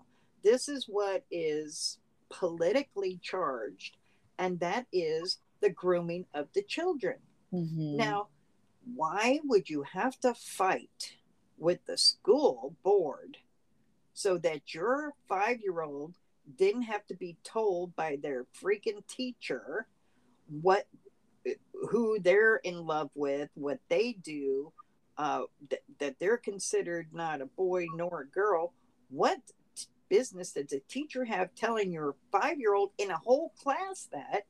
[0.44, 2.00] This is what is
[2.30, 3.98] politically charged,
[4.38, 7.18] and that is the grooming of the children.
[7.54, 7.96] Mhm.
[7.96, 8.30] Now,
[8.96, 11.16] why would you have to fight
[11.58, 13.38] with the school board
[14.14, 16.16] so that your five year old
[16.58, 19.88] didn't have to be told by their freaking teacher
[20.62, 20.88] what
[21.90, 24.72] who they're in love with, what they do,
[25.18, 28.74] uh, th- that they're considered not a boy nor a girl?
[29.10, 29.40] What
[29.76, 34.08] t- business does a teacher have telling your five year old in a whole class
[34.12, 34.44] that?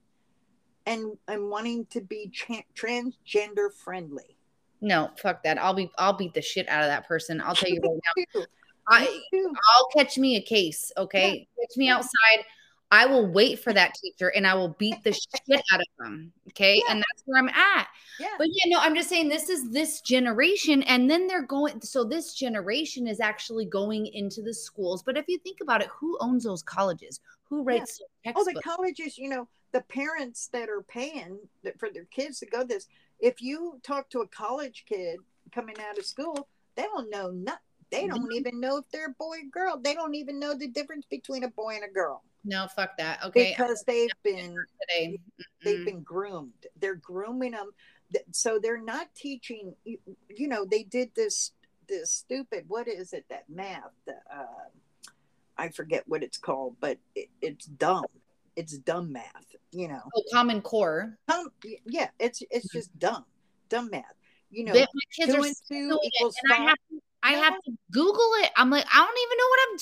[0.88, 4.38] and and wanting to be tra- transgender friendly.
[4.82, 5.58] no, fuck that.
[5.58, 7.42] I'll be I'll beat the shit out of that person.
[7.42, 8.00] I'll tell you right
[8.36, 8.46] now.
[8.88, 11.48] I, I'll catch me a case, okay?
[11.60, 11.96] Catch me Yeah.
[11.96, 12.46] outside.
[12.96, 15.12] I will wait for that teacher and I will beat the
[15.48, 16.32] shit out of them.
[16.50, 16.76] Okay.
[16.76, 16.94] Yeah.
[16.94, 17.88] And that's where I'm at.
[18.20, 18.28] Yeah.
[18.38, 20.82] But yeah, no, I'm just saying this is this generation.
[20.84, 25.04] And then they're going, so this generation is actually going into the schools.
[25.04, 27.20] But if you think about it, who owns those colleges?
[27.50, 31.90] Who writes those oh, the colleges, you know, the parents that are paying that for
[31.90, 32.88] their kids to go this.
[33.20, 35.20] If you talk to a college kid
[35.54, 37.60] coming out of school, they don't know nothing.
[37.92, 39.80] They don't even know if they're a boy or girl.
[39.82, 43.24] They don't even know the difference between a boy and a girl no, fuck that.
[43.26, 43.54] Okay.
[43.58, 44.56] because they've been
[44.90, 45.20] Today.
[45.64, 47.72] they've been groomed they're grooming them
[48.32, 49.98] so they're not teaching you,
[50.48, 51.52] know they did this
[51.90, 54.46] this stupid what is it that math the, uh,
[55.58, 58.06] i forget what it's called but it, it's dumb
[58.56, 61.18] it's dumb math you know Oh, Common Core.
[61.28, 61.50] dumb,
[61.86, 63.26] yeah it's it's just dumb
[63.70, 64.04] dumb math
[64.52, 67.32] you know That my kids two are and two equals and I have to, I
[67.32, 68.52] have to Google it.
[68.56, 69.78] I'm like, I don't even know what I'm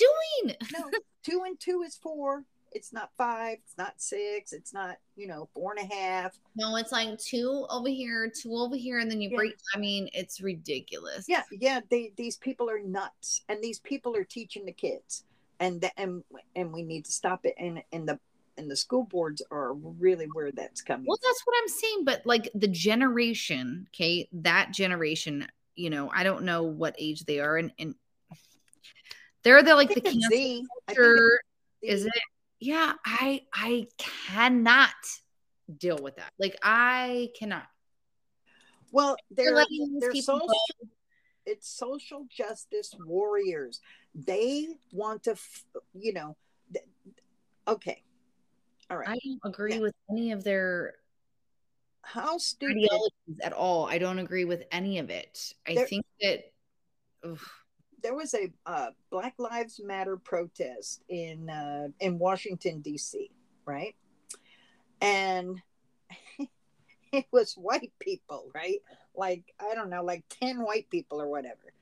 [0.79, 0.91] doing.
[0.93, 5.27] no two and two is four it's not five it's not six it's not you
[5.27, 9.09] know four and a half No, it's like two over here, two over here, and
[9.09, 9.37] then you Yeah.
[9.37, 9.55] break.
[9.73, 11.25] I mean, it's ridiculous.
[11.27, 15.23] yeah yeah they these people are nuts and these people are teaching the kids
[15.59, 16.23] and the, and
[16.55, 18.19] and we need to stop it and and the
[18.57, 22.05] and the school boards are really where that's coming Well, that's what I'm saying.
[22.05, 27.39] But like the generation, okay, that generation, you know, I don't know what age they
[27.39, 27.95] are, and and
[29.43, 30.65] they're the like the cancel Z.
[30.87, 31.41] I think culture.
[31.81, 32.13] Is it?
[32.63, 34.93] Yeah, I I cannot
[35.77, 36.31] deal with that.
[36.39, 37.65] Like I cannot.
[38.93, 40.87] well They're they're letting these they're people social go.
[41.45, 43.81] it's social justice warriors
[44.15, 45.35] they want to
[45.93, 46.37] you know
[46.71, 46.85] th-
[47.67, 48.01] okay
[48.89, 49.79] all right I don't agree Yeah.
[49.81, 50.93] with any of their
[52.03, 53.85] how stupid ideologies at all.
[53.87, 55.53] I don't agree with any of it.
[55.67, 56.51] I think that
[58.03, 63.31] there was a uh, Black Lives Matter protest in uh, in Washington D.C.
[63.65, 63.95] Right,
[65.01, 65.61] and
[67.11, 68.81] it was white people, right?
[69.15, 71.73] Like I don't know, like ten white people or whatever.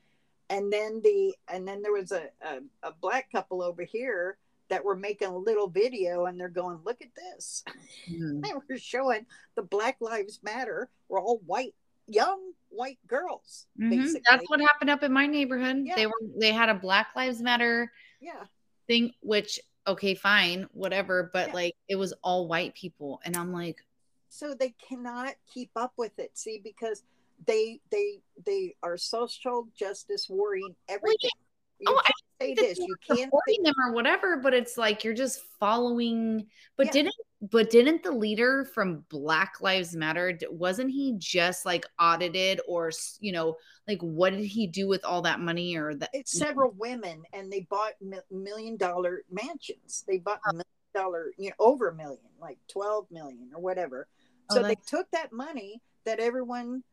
[0.50, 4.38] And then the and then there was a, a, a black couple over here
[4.70, 7.64] that were making a little video, and they're going, "Look at this."
[8.10, 11.74] mm, they were showing the Black Lives Matter were all white,
[12.08, 13.90] young white girls, mhm.
[13.90, 14.22] basically.
[14.30, 15.82] that's what happened up in my neighborhood.
[15.84, 15.96] Yeah.
[15.96, 18.46] They were they had a Black Lives Matter yeah.
[18.88, 21.54] thing, which okay, fine, whatever, but Yeah.
[21.54, 23.78] like it was all white people, and I'm like,
[24.30, 27.04] so they cannot keep up with it see because
[27.46, 31.32] they they they are social justice worrying everything
[31.82, 32.12] you oh, I
[32.46, 36.48] say this you can't supporting them or whatever, but it's like you're just following.
[36.78, 36.92] But Yeah.
[36.92, 37.16] didn't
[37.50, 43.32] but didn't the leader from Black Lives Matter wasn't he just like audited or you
[43.32, 43.56] know
[43.88, 46.10] like what did he do with all that money or that?
[46.14, 51.32] it's several women and they bought mi- million dollar mansions they bought a million dollar
[51.38, 54.08] you know over a million like 12 million or whatever
[54.50, 56.84] Oh, so they took that money that everyone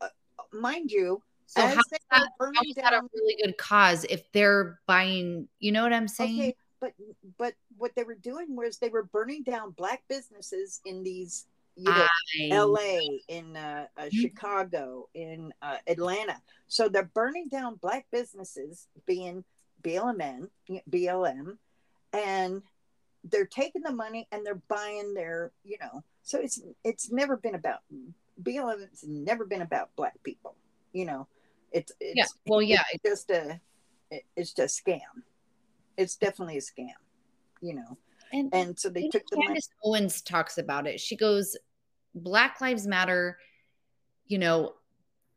[0.00, 0.08] uh,
[0.52, 1.78] mind you So how, is
[2.10, 5.48] that, how is that a really good cause if they're buying?
[5.60, 6.40] You know what I'm saying?
[6.40, 6.92] Okay, but
[7.38, 11.84] but what they were doing was they were burning down black businesses in these, you
[11.84, 12.06] know,
[12.42, 14.12] I- L.A., in uh, uh, Mhm.
[14.12, 16.40] Chicago, in uh, Atlanta.
[16.66, 19.44] So they're burning down black businesses, being
[19.82, 20.50] BLM,
[20.90, 21.58] BLM,
[22.12, 22.62] and
[23.24, 26.02] they're taking the money and they're buying their, you know.
[26.22, 27.80] So it's it's never been about
[28.42, 28.82] BLM.
[28.82, 30.54] It's never been about black people,
[30.92, 31.26] you know.
[31.72, 32.24] It's, it's yeah.
[32.46, 32.82] Well, yeah.
[32.92, 33.60] it's just a
[34.36, 35.22] it's just a scam.
[35.98, 36.88] It's definitely a scam,
[37.60, 37.98] you know.
[38.32, 39.48] And, And so they took the money.
[39.48, 41.00] Candace Owens talks about it.
[41.00, 41.56] She goes,
[42.14, 43.38] Black Lives Matter,
[44.26, 44.74] you know,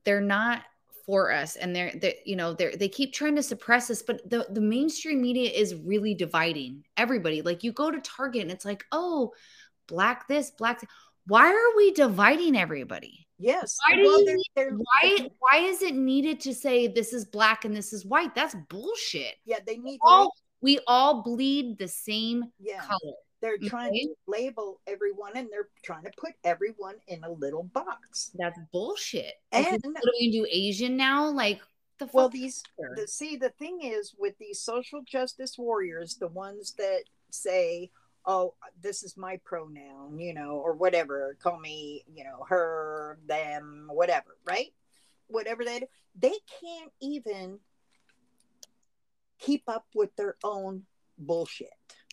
[0.05, 0.61] they're not
[1.05, 1.55] for us.
[1.55, 4.61] And they're, they you know, they're, they keep trying to suppress us, but the, the
[4.61, 7.41] mainstream media is really dividing everybody.
[7.41, 9.33] Like you go to Target and it's like, oh,
[9.87, 10.79] black this, black.
[10.79, 10.89] th-
[11.27, 13.27] Why are we dividing everybody?
[13.39, 13.77] Yes.
[13.87, 17.25] Why do well, they're, need- they're, Why, why is it needed to say this is
[17.25, 18.35] black and this is white?
[18.35, 19.35] That's bullshit.
[19.45, 19.99] Yeah, they need.
[20.03, 20.31] All,
[20.61, 23.15] we all bleed the same yeah, color.
[23.41, 24.05] they're trying okay.
[24.05, 28.31] to label everyone, and they're trying to put everyone in a little box.
[28.35, 29.33] That's bullshit.
[29.51, 30.47] And- what do we do?
[30.49, 31.29] Asian now?
[31.29, 31.61] Like
[32.01, 32.13] the fuck?
[32.13, 32.63] Well, these
[32.95, 37.91] the, see the thing is with these social justice warriors, the ones that say,
[38.25, 43.87] "Oh, this is my pronoun," you know, or whatever, call me, you know, her, them,
[43.89, 44.73] whatever, right?
[45.27, 45.85] Whatever they do,
[46.19, 47.59] they can't even
[49.41, 50.83] keep up with their own
[51.17, 51.69] bullshit.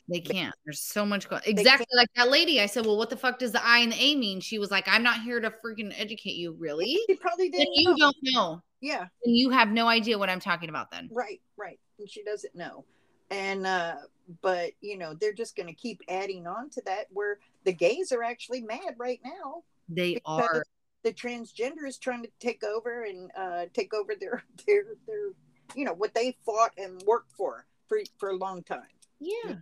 [0.09, 0.55] they can't.
[0.65, 1.43] There's so much going.
[1.47, 2.61] Exactly like that lady.
[2.61, 4.71] I said, "Well, what the fuck does the I and the A mean?" She was
[4.71, 6.99] like, "I'm not here to freaking educate you." Really?
[7.07, 7.69] She probably didn't.
[7.75, 7.97] you know.
[7.97, 8.63] don't know.
[8.81, 10.91] Yeah, Then you have no idea what I'm talking about.
[10.91, 11.79] Then right, right.
[11.99, 12.85] And she doesn't know.
[13.31, 13.97] And uh
[14.41, 18.23] but you know, they're just gonna keep adding on to that where the gays are
[18.23, 19.65] actually mad right now.
[19.89, 20.65] they are.
[21.03, 25.31] the transgender is trying to take over and uh take over their their their
[25.75, 28.83] you know what they fought and worked for for for a long time.
[29.21, 29.57] Yeah.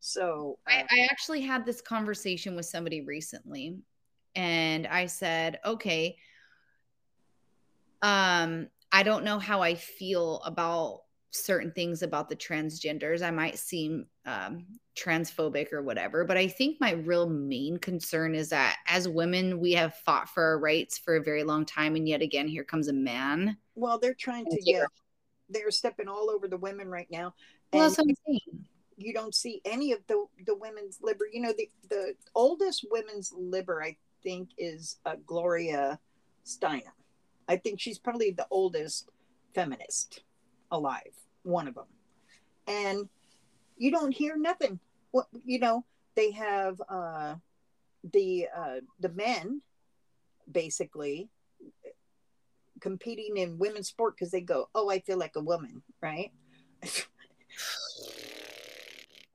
[0.00, 3.78] So I, uh, I actually had this conversation with somebody recently,
[4.34, 6.16] and I said, okay,
[8.02, 11.00] um, I don't know how I feel about
[11.30, 13.22] certain things about the transgenders.
[13.22, 14.66] I might seem um,
[14.96, 19.72] transphobic or whatever, but I think my real main concern is that as women, we
[19.72, 22.88] have fought for our rights for a very long time, and yet again, here comes
[22.88, 23.56] a man.
[23.74, 24.84] well they're trying to yeah
[25.48, 27.34] they're stepping all over the women right now.
[27.72, 28.64] Well, And that's what I'm saying.
[28.96, 33.32] you don't see any of the the women's liber you know the the oldest women's
[33.36, 35.98] liber i think is uh, gloria
[36.46, 36.82] steinem
[37.48, 39.08] i think she's probably the oldest
[39.54, 40.22] feminist
[40.70, 41.86] alive one of them
[42.68, 43.08] and
[43.76, 44.78] you don't hear nothing
[45.10, 45.84] what you know
[46.14, 47.34] they have uh
[48.12, 49.60] the uh the men
[50.50, 51.28] basically
[52.84, 56.30] competing in women's sport because they go oh i feel like a woman right?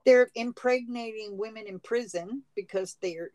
[0.06, 3.30] They're impregnating women in prison because they're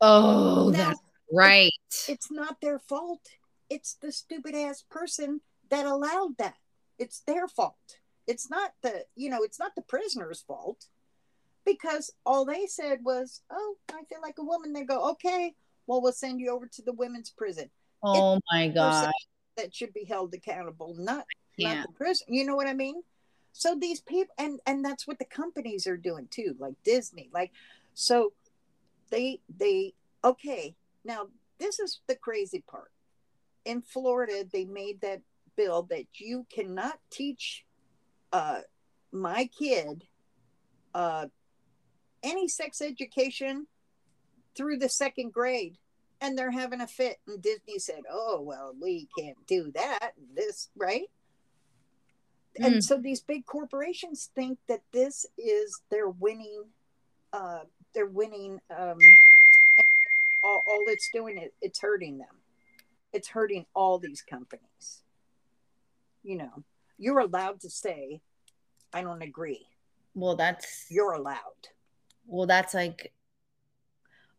[0.00, 0.70] Oh, No.
[0.70, 1.00] that's
[1.32, 1.72] right.
[2.08, 3.20] it's not their fault.
[3.68, 6.56] It's the stupid ass person that allowed that.
[6.98, 7.98] It's their fault.
[8.26, 10.86] It's not the you know it's not the prisoner's fault
[11.66, 14.72] because all they said was oh i feel like a woman.
[14.72, 15.54] They go okay
[15.86, 17.68] well we'll send you over to the women's prison
[18.04, 19.10] Oh my god.
[19.56, 21.24] that should be held accountable not
[21.56, 21.74] Yeah.
[21.74, 23.02] not the prison you know what i mean
[23.52, 27.52] so these people and and that's what the companies are doing too like disney like
[27.94, 28.32] so
[29.10, 29.94] they they
[30.24, 30.74] okay
[31.04, 31.28] now
[31.58, 32.90] this is the crazy part
[33.64, 35.20] in florida they made that
[35.56, 37.64] bill that you cannot teach
[38.32, 38.58] uh
[39.12, 40.02] my kid
[40.94, 41.26] uh
[42.24, 43.68] any sex education
[44.56, 45.78] through the second grade
[46.24, 50.68] and they're having a fit and disney said oh well we can't do that this
[50.76, 51.04] right?
[52.60, 52.66] Mm.
[52.66, 56.64] and so these big corporations think that this is their winning
[57.32, 57.60] uh
[57.94, 58.98] they're winning um
[60.42, 62.28] all, all it's doing it it's hurting them.
[63.12, 65.02] It's hurting all these companies.
[66.22, 66.64] You know
[66.96, 68.20] you're allowed to say
[68.92, 69.66] i don't agree.
[70.14, 71.68] Well, that's you're allowed.
[72.26, 73.12] Well, that's like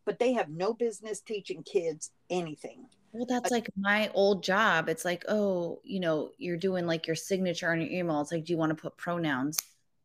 [0.06, 4.88] but they have no business teaching kids anything Well, that's like my old job.
[4.88, 8.20] It's like, oh, you know, you're doing like your signature on your email.
[8.20, 9.58] It's like, do you want to put pronouns?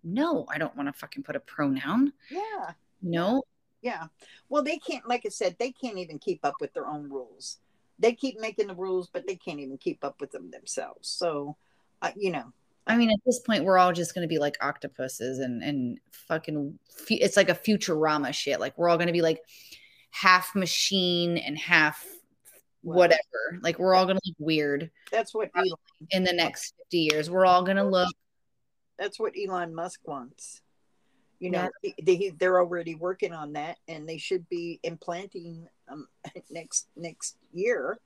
[0.04, 2.14] No, I don't want to fucking put a pronoun.
[2.30, 2.72] yeah
[3.02, 3.43] No.
[3.82, 4.06] yeah
[4.49, 7.58] well they can't like i said they can't even keep up with their own rules
[7.99, 11.56] they keep making the rules but they can't even keep up with them themselves so
[12.02, 12.52] uh, you know
[12.88, 15.99] I mean, at this point, we're all just going to be like octopuses and and
[16.28, 16.80] fucking.
[17.10, 18.60] It's like a Futurama shit.
[18.60, 19.39] Like we're all going to be like
[20.12, 22.05] half machine and half
[22.84, 23.59] whatever.
[23.62, 25.72] Like we're all gonna look weird That's what Elon,
[26.12, 27.30] in the next 50 years.
[27.30, 28.09] We're all gonna look
[29.01, 30.62] that's what Elon Musk wants.
[31.39, 36.07] You know, he, they, they're already working on that, and they should be implanting um,
[36.51, 37.97] next next year.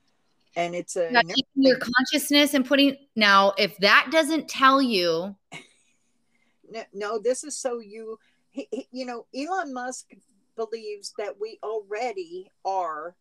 [0.55, 1.21] And it's a Yeah,
[1.55, 5.35] your consciousness and putting now if that doesn't tell you
[6.69, 8.17] no, no this is so you
[8.51, 10.13] he, he- you know elon musk
[10.55, 13.15] believes that we already are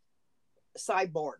[0.78, 1.34] cyborg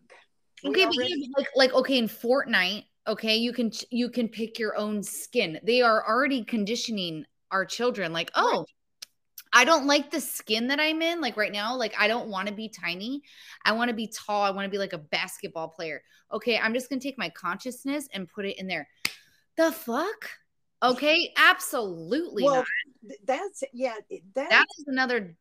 [0.65, 4.27] okay but already- yeah, but like like okay in fortnite okay you can you can
[4.27, 8.65] pick your own skin they are already conditioning our children like oh
[9.55, 11.21] I don't like the skin that I'm in.
[11.21, 13.21] Like right now, like I don't want to be tiny.
[13.63, 14.43] I want to be tall.
[14.43, 16.03] I want to be like a basketball player.
[16.33, 18.85] Okay, I'm just gonna take my consciousness and put it in there.
[19.55, 20.29] The fuck?
[20.83, 22.65] Okay, absolutely well
[23.01, 23.17] not.
[23.25, 23.95] that's yeah
[24.33, 25.37] that's That is another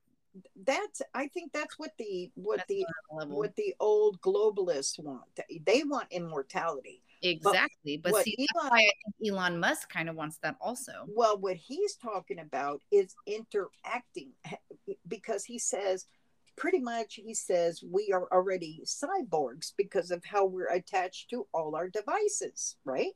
[0.64, 2.85] that's i think that's what the what that's the
[3.26, 5.22] what the old globalists want
[5.64, 7.97] they want immortality exactly.
[7.97, 10.93] But, what see, that's Elon- why I think Elon Musk kind of wants that also.
[11.09, 14.57] Well, what he's talking about is interacting eh,
[15.09, 16.07] because he says,
[16.57, 21.74] pretty much, he says we are already cyborgs because of how we're attached to all
[21.76, 23.12] our devices, right?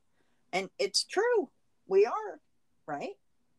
[0.55, 1.51] And it's true.
[1.87, 2.41] We are,
[2.87, 3.17] right?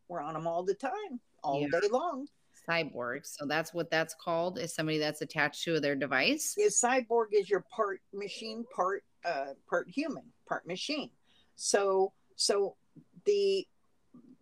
[0.08, 1.80] We're on them all the time, all Yeah.
[1.80, 2.26] day long.
[2.68, 3.20] Cyborg.
[3.24, 4.58] So that's what that's called.
[4.58, 6.54] Is somebody that's attached to their device.
[6.58, 11.10] Is cyborg is your part machine, part uh, part human, part machine.
[11.56, 12.76] So, so
[13.24, 13.66] the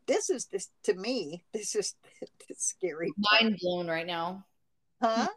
[0.06, 1.44] this is this to me.
[1.52, 1.94] This is
[2.48, 3.42] the scary part.
[3.42, 4.44] Mind blown right now.
[5.02, 5.28] huh?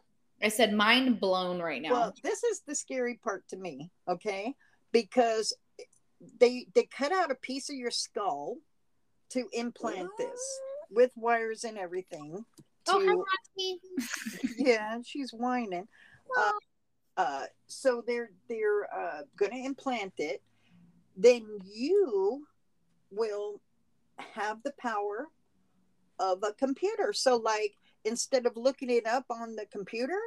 [0.42, 1.92] I said mind blown right now.
[1.92, 4.54] Well, this is the scary part to me, okay?
[4.90, 5.54] Because
[6.40, 8.56] they they cut out a piece of your skull
[9.30, 10.40] to implant this
[10.90, 12.44] with wires and everything.
[12.86, 13.74] To, oh, hi,
[14.58, 15.86] yeah, she's whining.
[16.36, 16.50] Uh,
[17.16, 20.42] uh, so they're they're uh, going to implant it.
[21.16, 22.46] Then you
[23.10, 23.60] will
[24.16, 25.28] have the power
[26.18, 27.12] of a computer.
[27.12, 30.18] So, like, instead of looking it up on the computer,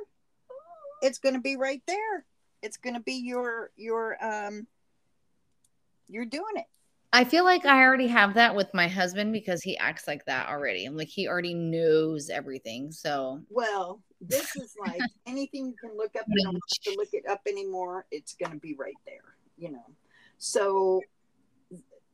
[1.02, 2.26] it's going to be right there.
[2.62, 4.68] It's going to be your your um.
[6.08, 6.66] You're doing it.
[7.16, 10.50] I feel like I already have that with my husband because he acts like that
[10.50, 10.84] already.
[10.84, 12.92] I'm like he already knows everything.
[12.92, 16.26] So Well, this is like anything you can look up.
[16.28, 18.06] You don't have to look it up anymore.
[18.12, 19.38] It's going to be right there.
[19.58, 19.86] You know.
[20.40, 21.00] So,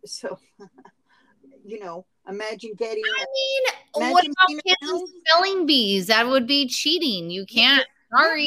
[0.05, 0.37] so,
[1.65, 3.01] you know, imagine getting.
[3.03, 6.05] I mean, what about kids around- spelling bees?
[6.07, 7.31] That would be cheating.
[7.31, 7.87] You can't.
[8.15, 8.45] Sorry.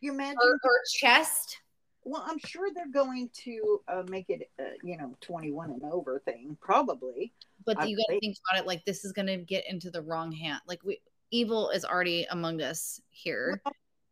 [0.00, 0.38] You imagine.
[0.42, 1.60] Or, or chest.
[2.04, 6.20] Well, I'm sure they're going to uh, make it, uh, you know, 21 and over
[6.24, 7.32] thing, probably.
[7.64, 9.90] But I you got to think- about it like this is going to get into
[9.90, 10.60] the wrong hand.
[10.66, 11.00] Like we,
[11.30, 13.60] evil is already among us here.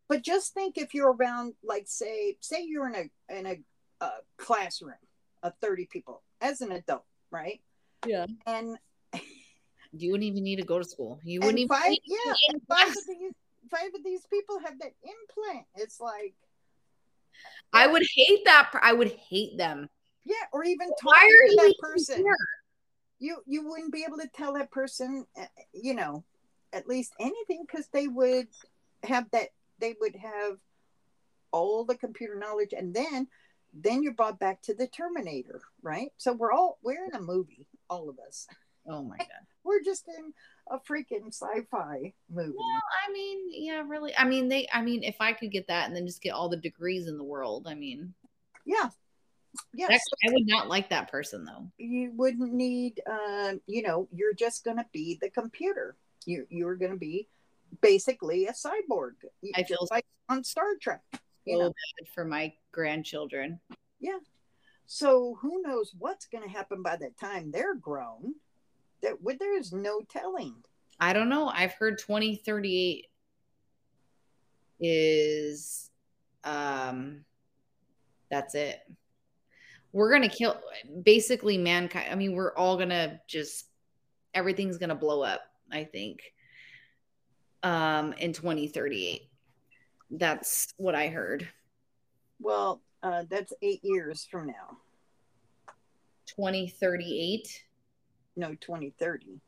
[0.08, 3.60] But just think if you're around, like, say, say you're in a in a
[4.00, 4.94] uh, classroom
[5.42, 7.60] of 30 people as an adult, right?
[8.06, 8.26] Yeah.
[8.46, 8.76] And
[9.92, 11.20] You wouldn't even need to go to school.
[11.22, 11.68] You wouldn't even.
[11.68, 12.32] five, yeah,
[12.66, 13.32] five of these
[13.70, 15.66] five of these people have that implant.
[15.76, 16.34] It's like,
[17.72, 18.70] I would hate that.
[18.82, 19.88] I would hate them.
[20.24, 22.16] yeah, or even talking to that person.
[22.18, 22.36] here?
[23.18, 26.24] you you wouldn't be able to tell that person uh, you know
[26.72, 28.48] at least anything because they would
[29.04, 30.56] have that they would have
[31.52, 33.28] all the computer knowledge and then
[33.72, 37.66] then you're brought back to the terminator right so we're all we're in a movie
[37.88, 38.46] all of us
[38.88, 39.28] Oh my god.
[39.62, 40.32] we're just in
[40.72, 44.12] a freaking sci-fi movie Well, I mean, yeah, really.
[44.16, 44.66] I mean, they.
[44.72, 47.16] I mean, if I could get that and then just get all the degrees in
[47.18, 48.14] the world, I mean,
[48.66, 48.88] yeah
[49.74, 51.66] yes that- I would not like that person though.
[51.76, 55.94] you wouldn't need uh, you know you're just going to be the computer
[56.24, 57.28] you you're going to be
[57.82, 59.12] basically a cyborg
[59.54, 61.02] I feel like on star trek
[61.44, 63.60] you So know bad for my grandchildren.
[64.00, 64.20] Yeah.
[64.86, 68.34] So who knows what's going to happen by the time they're grown?
[69.02, 70.54] There is no telling.
[71.00, 71.48] I don't know.
[71.48, 73.06] I've heard 2038
[74.80, 75.90] is
[76.44, 77.24] um
[78.30, 78.80] that's it.
[79.92, 80.58] We're going to kill
[81.02, 82.06] basically mankind.
[82.10, 83.66] I mean, we're all going to just
[84.32, 86.20] everything's going to blow up, I think.
[87.62, 89.22] Um in 2038.
[90.10, 91.48] That's what I heard.
[92.40, 94.78] Well, uh, that's eight years from now.
[96.26, 97.62] 2038,
[98.36, 99.40] No, 2030.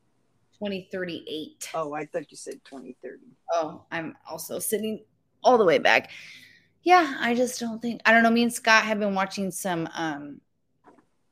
[0.59, 1.70] 2038.
[1.74, 3.18] Oh, I thought you said 2030.
[3.53, 5.05] Oh, I'm also sitting
[5.43, 6.11] all the way back.
[6.82, 8.30] Yeah, I just don't think I don't know.
[8.30, 10.41] Me and Scott have been watching some um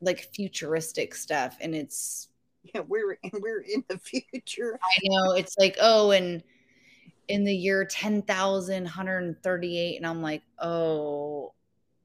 [0.01, 2.29] like futuristic stuff and it's
[2.75, 4.79] Yeah, we're we're in the future.
[4.83, 6.43] I know it's like, oh, and
[7.29, 11.53] in the year 10,138 and I'm like, oh,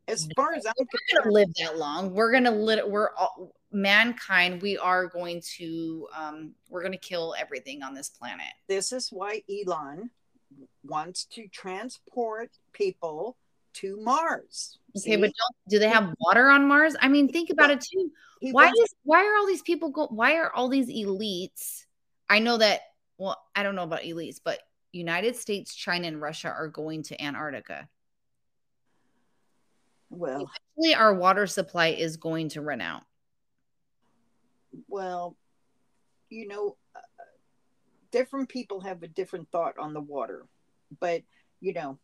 [0.08, 2.14] as far as I'm we're gonna live that long.
[2.14, 2.88] We're gonna live.
[2.88, 4.62] We're all mankind.
[4.62, 6.08] We are going to.
[6.16, 8.54] Um, we're gonna kill everything on this planet.
[8.68, 10.10] This is why Elon
[10.84, 13.38] wants to transport people
[13.74, 14.80] to Mars.
[14.98, 15.16] Okay, See?
[15.18, 15.32] but
[15.70, 16.96] do they have water on Mars?
[17.00, 18.12] I mean, think about it too.
[18.52, 20.08] Why is why are all these people go?
[20.08, 21.86] Why are all these elites?
[22.30, 22.82] I know that.
[23.18, 24.60] Well, I don't know about elites, but
[24.92, 27.88] United States, China, and Russia are going to Antarctica.
[30.10, 33.04] Well, Eventually our water supply is going to run out.
[34.88, 35.36] Well,
[36.30, 37.00] you know, uh,
[38.12, 40.46] different people have a different thought on the water,
[41.00, 41.24] but
[41.60, 41.98] you know,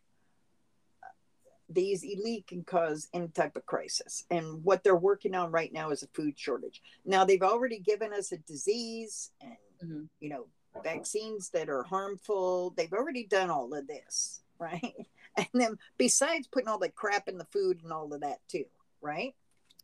[1.69, 4.25] these elite can cause any type of crisis.
[4.29, 6.81] And what they're working on right now is a food shortage.
[7.05, 10.03] Now they've already given us a disease and mm-hmm.
[10.19, 10.45] you know
[10.83, 12.73] vaccines that are harmful.
[12.75, 15.07] They've already done all of this, right?
[15.35, 18.65] And then besides putting all the crap in the food and all of that too,
[19.01, 19.33] right?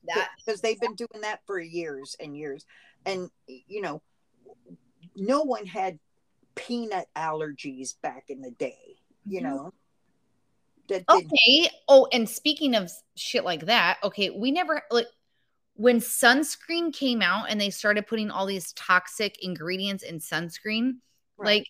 [0.08, 2.66] That because they've been doing that for years and years.
[3.06, 4.02] And you know,
[5.16, 6.00] no one had
[6.56, 9.50] peanut allergies back in the day, you mm-hmm.
[9.50, 9.74] know.
[10.88, 11.70] That okay.
[11.88, 15.08] Oh, and speaking of shit like that, okay, we never like
[15.76, 20.96] when sunscreen came out and they started putting all these toxic ingredients in sunscreen,
[21.38, 21.46] right.
[21.46, 21.68] like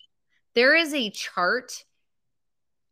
[0.54, 1.84] there is a chart.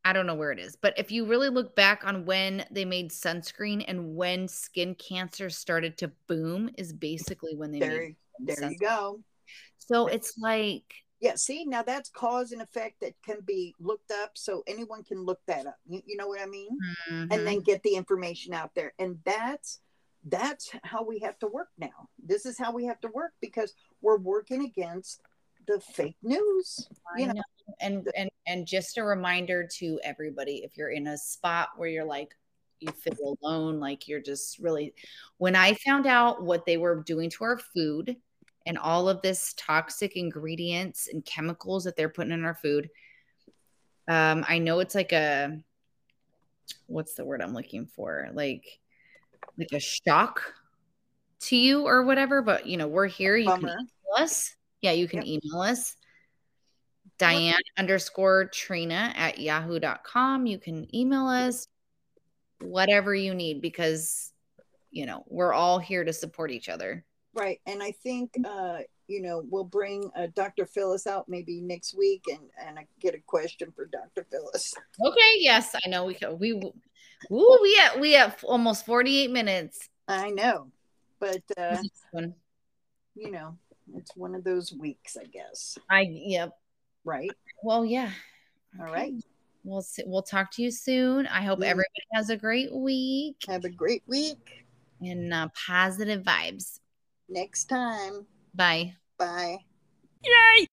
[0.08, 2.86] I don't know where it is, but if you really look back on when they
[2.86, 8.16] made sunscreen and when skin cancer started to boom, is basically when they there, made
[8.40, 9.20] there you go.
[9.76, 14.30] So it's like yeah, see, now that's cause and effect that can be looked up.
[14.34, 15.76] So anyone can look that up.
[15.86, 16.70] You, you know what I mean?
[17.10, 17.32] Mm-hmm.
[17.32, 18.94] And then get the information out there.
[18.98, 19.80] And that's
[20.26, 22.08] that's how we have to work now.
[22.24, 25.20] This is how we have to work because we're working against
[25.66, 26.88] the fake news.
[27.16, 27.32] You know?
[27.34, 27.42] know.
[27.80, 32.04] And and and just a reminder to everybody if you're in a spot where you're
[32.04, 32.34] like
[32.80, 34.94] you feel alone, like you're just really
[35.38, 38.16] when I found out what they were doing to our food
[38.66, 42.88] and all of this toxic ingredients and chemicals that they're putting in our food.
[44.08, 45.58] Um, I know it's like a
[46.86, 48.28] what's the word I'm looking for?
[48.32, 48.64] Like
[49.58, 50.42] like a shock
[51.40, 53.36] to you or whatever, but you know, we're here.
[53.36, 53.68] You Bummer.
[53.68, 54.54] can email us.
[54.82, 55.40] Yeah, you can yep.
[55.42, 55.96] email us.
[57.18, 60.46] Diane underscore Trina at yahoo.com.
[60.46, 61.66] You can email us
[62.60, 64.32] whatever you need because
[64.90, 67.04] you know we're all here to support each other.
[67.34, 67.60] Right.
[67.66, 70.66] And I think uh, you know, we'll bring uh, Dr.
[70.66, 74.26] Phyllis out maybe next week and and I get a question for Dr.
[74.30, 74.74] Phyllis.
[75.04, 79.88] Okay, yes, I know we can we Ooh, we have we have almost 48 minutes.
[80.06, 80.70] I know.
[81.18, 81.78] But uh
[83.14, 83.56] you know,
[83.94, 85.78] it's one of those weeks, I guess.
[85.90, 86.57] I yep.
[87.08, 87.30] Right.
[87.62, 88.10] Well, yeah.
[88.78, 88.92] All okay.
[88.92, 89.12] right.
[89.64, 91.26] We'll see, we'll talk to you soon.
[91.26, 93.36] I hope everybody has a great week.
[93.48, 94.66] Have a great week.
[95.00, 96.80] And uh, positive vibes.
[97.30, 98.26] Next time.
[98.54, 98.92] Bye.
[99.18, 99.56] Bye.
[100.22, 100.68] Yay!